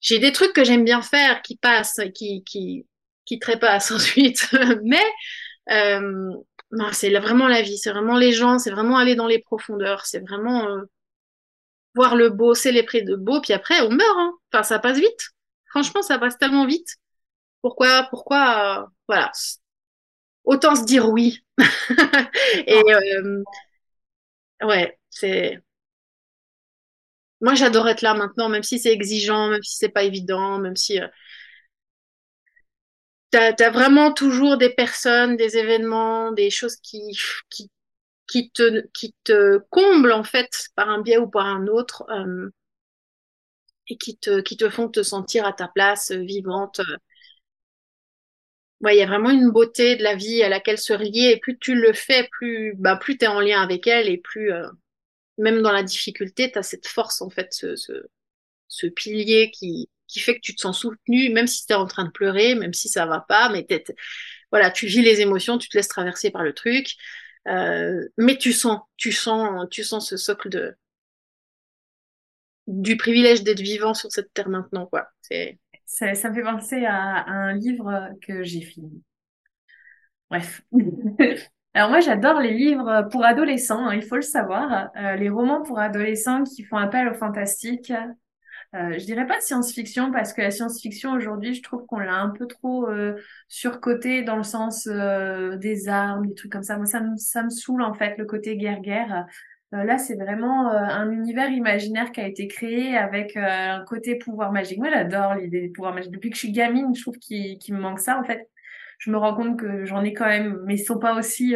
[0.00, 2.86] J'ai des trucs que j'aime bien faire qui passent, qui qui
[3.24, 4.48] qui trépassent ensuite,
[4.84, 5.02] mais
[5.70, 6.30] euh,
[6.74, 10.06] non, c'est vraiment la vie, c'est vraiment les gens, c'est vraiment aller dans les profondeurs,
[10.06, 10.82] c'est vraiment euh,
[11.94, 14.18] voir le beau, célébrer de beau, puis après on meurt.
[14.18, 14.32] Hein.
[14.52, 15.30] Enfin, ça passe vite.
[15.70, 16.96] Franchement, ça passe tellement vite.
[17.62, 19.30] Pourquoi, pourquoi, euh, voilà.
[20.44, 21.44] Autant se dire oui.
[22.66, 23.42] Et euh,
[24.62, 25.60] ouais, c'est.
[27.40, 30.76] Moi, j'adore être là maintenant, même si c'est exigeant, même si c'est pas évident, même
[30.76, 30.98] si
[33.34, 37.16] tu as, vraiment toujours des personnes, des événements, des choses qui,
[37.50, 37.70] qui,
[38.26, 42.48] qui, te, qui te comblent en fait par un biais ou par un autre euh,
[43.88, 46.80] et qui te, qui te font te sentir à ta place, euh, vivante.
[48.86, 51.32] il y a vraiment une beauté de la vie à laquelle se relier.
[51.34, 54.18] Et plus tu le fais, plus, bah, plus tu es en lien avec elle et
[54.18, 54.68] plus, euh,
[55.38, 57.74] même dans la difficulté, tu as cette force, en fait, ce,
[58.68, 61.86] ce pilier qui, qui fait que tu te sens soutenu, même si tu es en
[61.86, 63.66] train de pleurer, même si ça va pas, mais
[64.50, 66.94] voilà, tu vis les émotions, tu te laisses traverser par le truc,
[67.48, 70.76] euh, mais tu sens, tu sens, tu sens ce socle de
[72.66, 75.08] du privilège d'être vivant sur cette terre maintenant, quoi.
[75.20, 79.02] C'est ça, me fait penser à, un livre que j'ai fini.
[80.30, 80.62] Bref.
[81.74, 85.62] Alors moi j'adore les livres pour adolescents, hein, il faut le savoir, euh, les romans
[85.62, 87.92] pour adolescents qui font appel au fantastique,
[88.74, 92.30] euh, je dirais pas science-fiction parce que la science-fiction aujourd'hui, je trouve qu'on l'a un
[92.30, 93.14] peu trop euh,
[93.48, 96.76] surcoté dans le sens euh, des armes, des trucs comme ça.
[96.76, 99.26] Moi, ça me, ça me saoule en fait le côté guerre-guerre.
[99.74, 104.50] Euh, là, c'est vraiment un univers imaginaire qui a été créé avec un côté pouvoir
[104.50, 104.78] magique.
[104.78, 106.12] Moi, j'adore l'idée des pouvoirs magiques.
[106.12, 108.18] Depuis que je suis gamine, je trouve qu'il me manque ça.
[108.18, 108.48] En fait,
[108.98, 111.54] je me rends compte que j'en ai quand même, mais ils sont pas aussi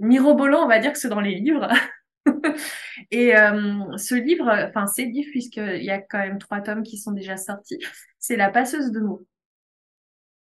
[0.00, 1.68] mirobolants, on va dire, que ceux dans les livres.
[3.10, 6.98] et euh, ce livre, enfin ces livres, puisqu'il y a quand même trois tomes qui
[6.98, 7.78] sont déjà sortis,
[8.18, 9.26] c'est La passeuse de mots,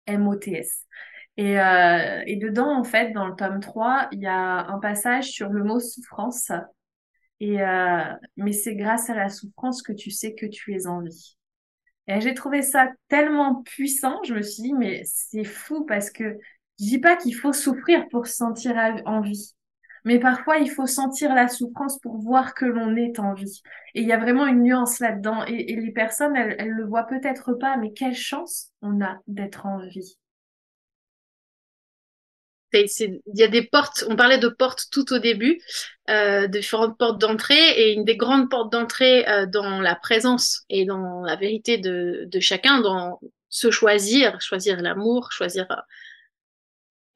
[0.06, 0.86] M-O-T-S.
[1.38, 5.30] Et, euh, et dedans, en fait, dans le tome 3, il y a un passage
[5.30, 6.50] sur le mot souffrance.
[7.40, 8.04] Et euh,
[8.36, 11.36] mais c'est grâce à la souffrance que tu sais que tu es en vie.
[12.08, 16.38] Et j'ai trouvé ça tellement puissant, je me suis dit, mais c'est fou parce que
[16.80, 18.76] je dis pas qu'il faut souffrir pour se sentir
[19.06, 19.54] en vie.
[20.04, 23.62] Mais parfois, il faut sentir la souffrance pour voir que l'on est en vie.
[23.94, 25.44] Et il y a vraiment une nuance là-dedans.
[25.46, 29.66] Et, les personnes, elles, elles le voient peut-être pas, mais quelle chance on a d'être
[29.66, 30.16] en vie.
[32.72, 35.60] Il y a des portes, on parlait de portes tout au début,
[36.08, 40.84] euh, différentes portes d'entrée, et une des grandes portes d'entrée euh, dans la présence et
[40.84, 45.76] dans la vérité de, de chacun, dans se choisir, choisir l'amour, choisir, euh,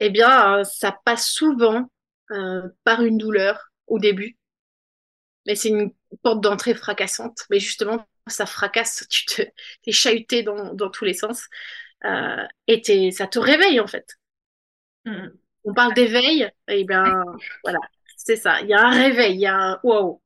[0.00, 1.88] eh bien, ça passe souvent
[2.32, 4.36] euh, par une douleur au début.
[5.46, 7.44] Mais c'est une porte d'entrée fracassante.
[7.50, 9.42] Mais justement, ça fracasse, tu te,
[9.82, 11.44] t'es chahuté dans, dans tous les sens.
[12.04, 14.06] Euh, et ça te réveille, en fait.
[15.04, 15.28] Mm.
[15.64, 17.24] On parle d'éveil, et eh bien,
[17.64, 17.80] voilà,
[18.16, 18.60] c'est ça.
[18.62, 20.22] Il y a un réveil, il y a un wow.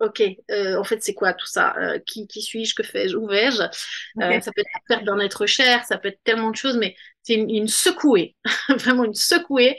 [0.00, 1.74] Ok, euh, en fait, c'est quoi tout ça?
[1.76, 2.74] Euh, Qui, qui suis-je?
[2.74, 3.16] Que fais-je?
[3.16, 3.60] Où vais-je?
[3.62, 6.78] Euh, Ça peut être la perte d'un être cher, ça peut être tellement de choses,
[6.78, 8.34] mais c'est une, une secouée,
[8.78, 9.76] vraiment une secouée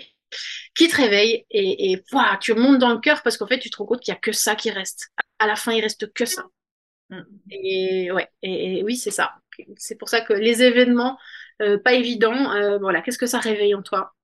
[0.76, 2.04] qui te réveille et, et
[2.40, 4.20] tu montes dans le cœur parce qu'en fait, tu te rends compte qu'il y a
[4.20, 5.10] que ça qui reste.
[5.40, 6.44] À la fin, il reste que ça.
[7.12, 7.22] Mm.
[7.52, 9.34] Et ouais, et, oui, c'est ça.
[9.78, 11.18] C'est pour ça que les événements,
[11.62, 14.16] euh, pas évidents, euh, voilà, qu'est-ce que ça réveille en toi?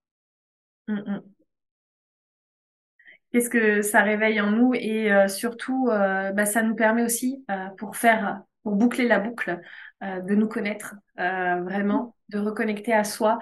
[0.87, 1.21] Mm, mm.
[3.31, 7.45] Qu'est-ce que ça réveille en nous et euh, surtout, bah, ça nous permet aussi
[7.77, 9.61] pour faire, pour boucler la boucle,
[10.01, 13.39] de nous connaître vraiment, de reconnecter à soi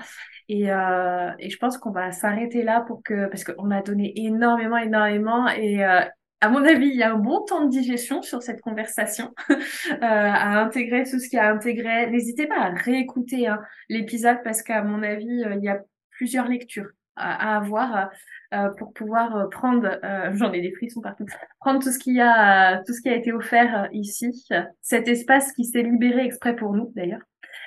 [0.47, 4.13] et, euh, et je pense qu'on va s'arrêter là pour que, parce qu'on a donné
[4.19, 5.47] énormément, énormément.
[5.49, 6.01] Et euh,
[6.41, 9.97] à mon avis, il y a un bon temps de digestion sur cette conversation, euh,
[10.01, 12.09] à intégrer tout ce qu'il y a à intégrer.
[12.11, 13.59] N'hésitez pas à réécouter hein,
[13.89, 18.09] l'épisode parce qu'à mon avis, euh, il y a plusieurs lectures à, avoir
[18.53, 19.99] euh, pour pouvoir euh, prendre,
[20.33, 21.25] j'en ai des frissons partout,
[21.59, 24.47] prendre tout ce qui a, tout ce qui a été offert ici,
[24.81, 27.21] cet espace qui s'est libéré exprès pour nous d'ailleurs.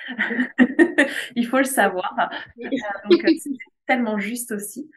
[1.35, 2.29] Il faut le savoir.
[2.59, 2.69] Euh,
[3.09, 3.51] donc, euh, c'est
[3.87, 4.89] tellement juste aussi.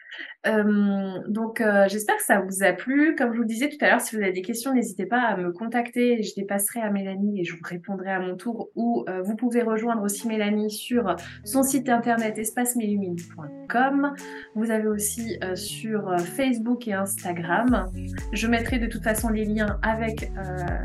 [0.47, 3.15] Euh, donc, euh, j'espère que ça vous a plu.
[3.17, 5.21] Comme je vous le disais tout à l'heure, si vous avez des questions, n'hésitez pas
[5.21, 6.23] à me contacter.
[6.23, 8.71] Je les passerai à Mélanie et je vous répondrai à mon tour.
[8.75, 11.15] Ou euh, vous pouvez rejoindre aussi Mélanie sur
[11.45, 14.15] son site internet espacemelumine.com.
[14.55, 17.91] Vous avez aussi sur Facebook et Instagram.
[18.33, 20.31] Je mettrai de toute façon les liens avec,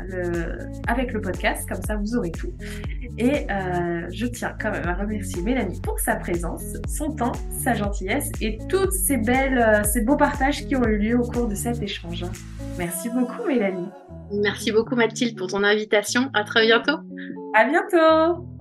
[0.08, 2.52] le, avec le podcast, comme ça vous aurez tout.
[3.18, 3.46] Et
[4.12, 7.32] je tiens quand même à remercier Mélanie pour sa présence, son temps,
[7.62, 11.22] sa gentillesse et toutes ces belles euh, ces beaux partages qui ont eu lieu au
[11.22, 12.24] cours de cet échange.
[12.76, 13.88] Merci beaucoup Mélanie.
[14.32, 16.30] Merci beaucoup Mathilde pour ton invitation.
[16.34, 16.98] À très bientôt.
[17.54, 18.57] À bientôt.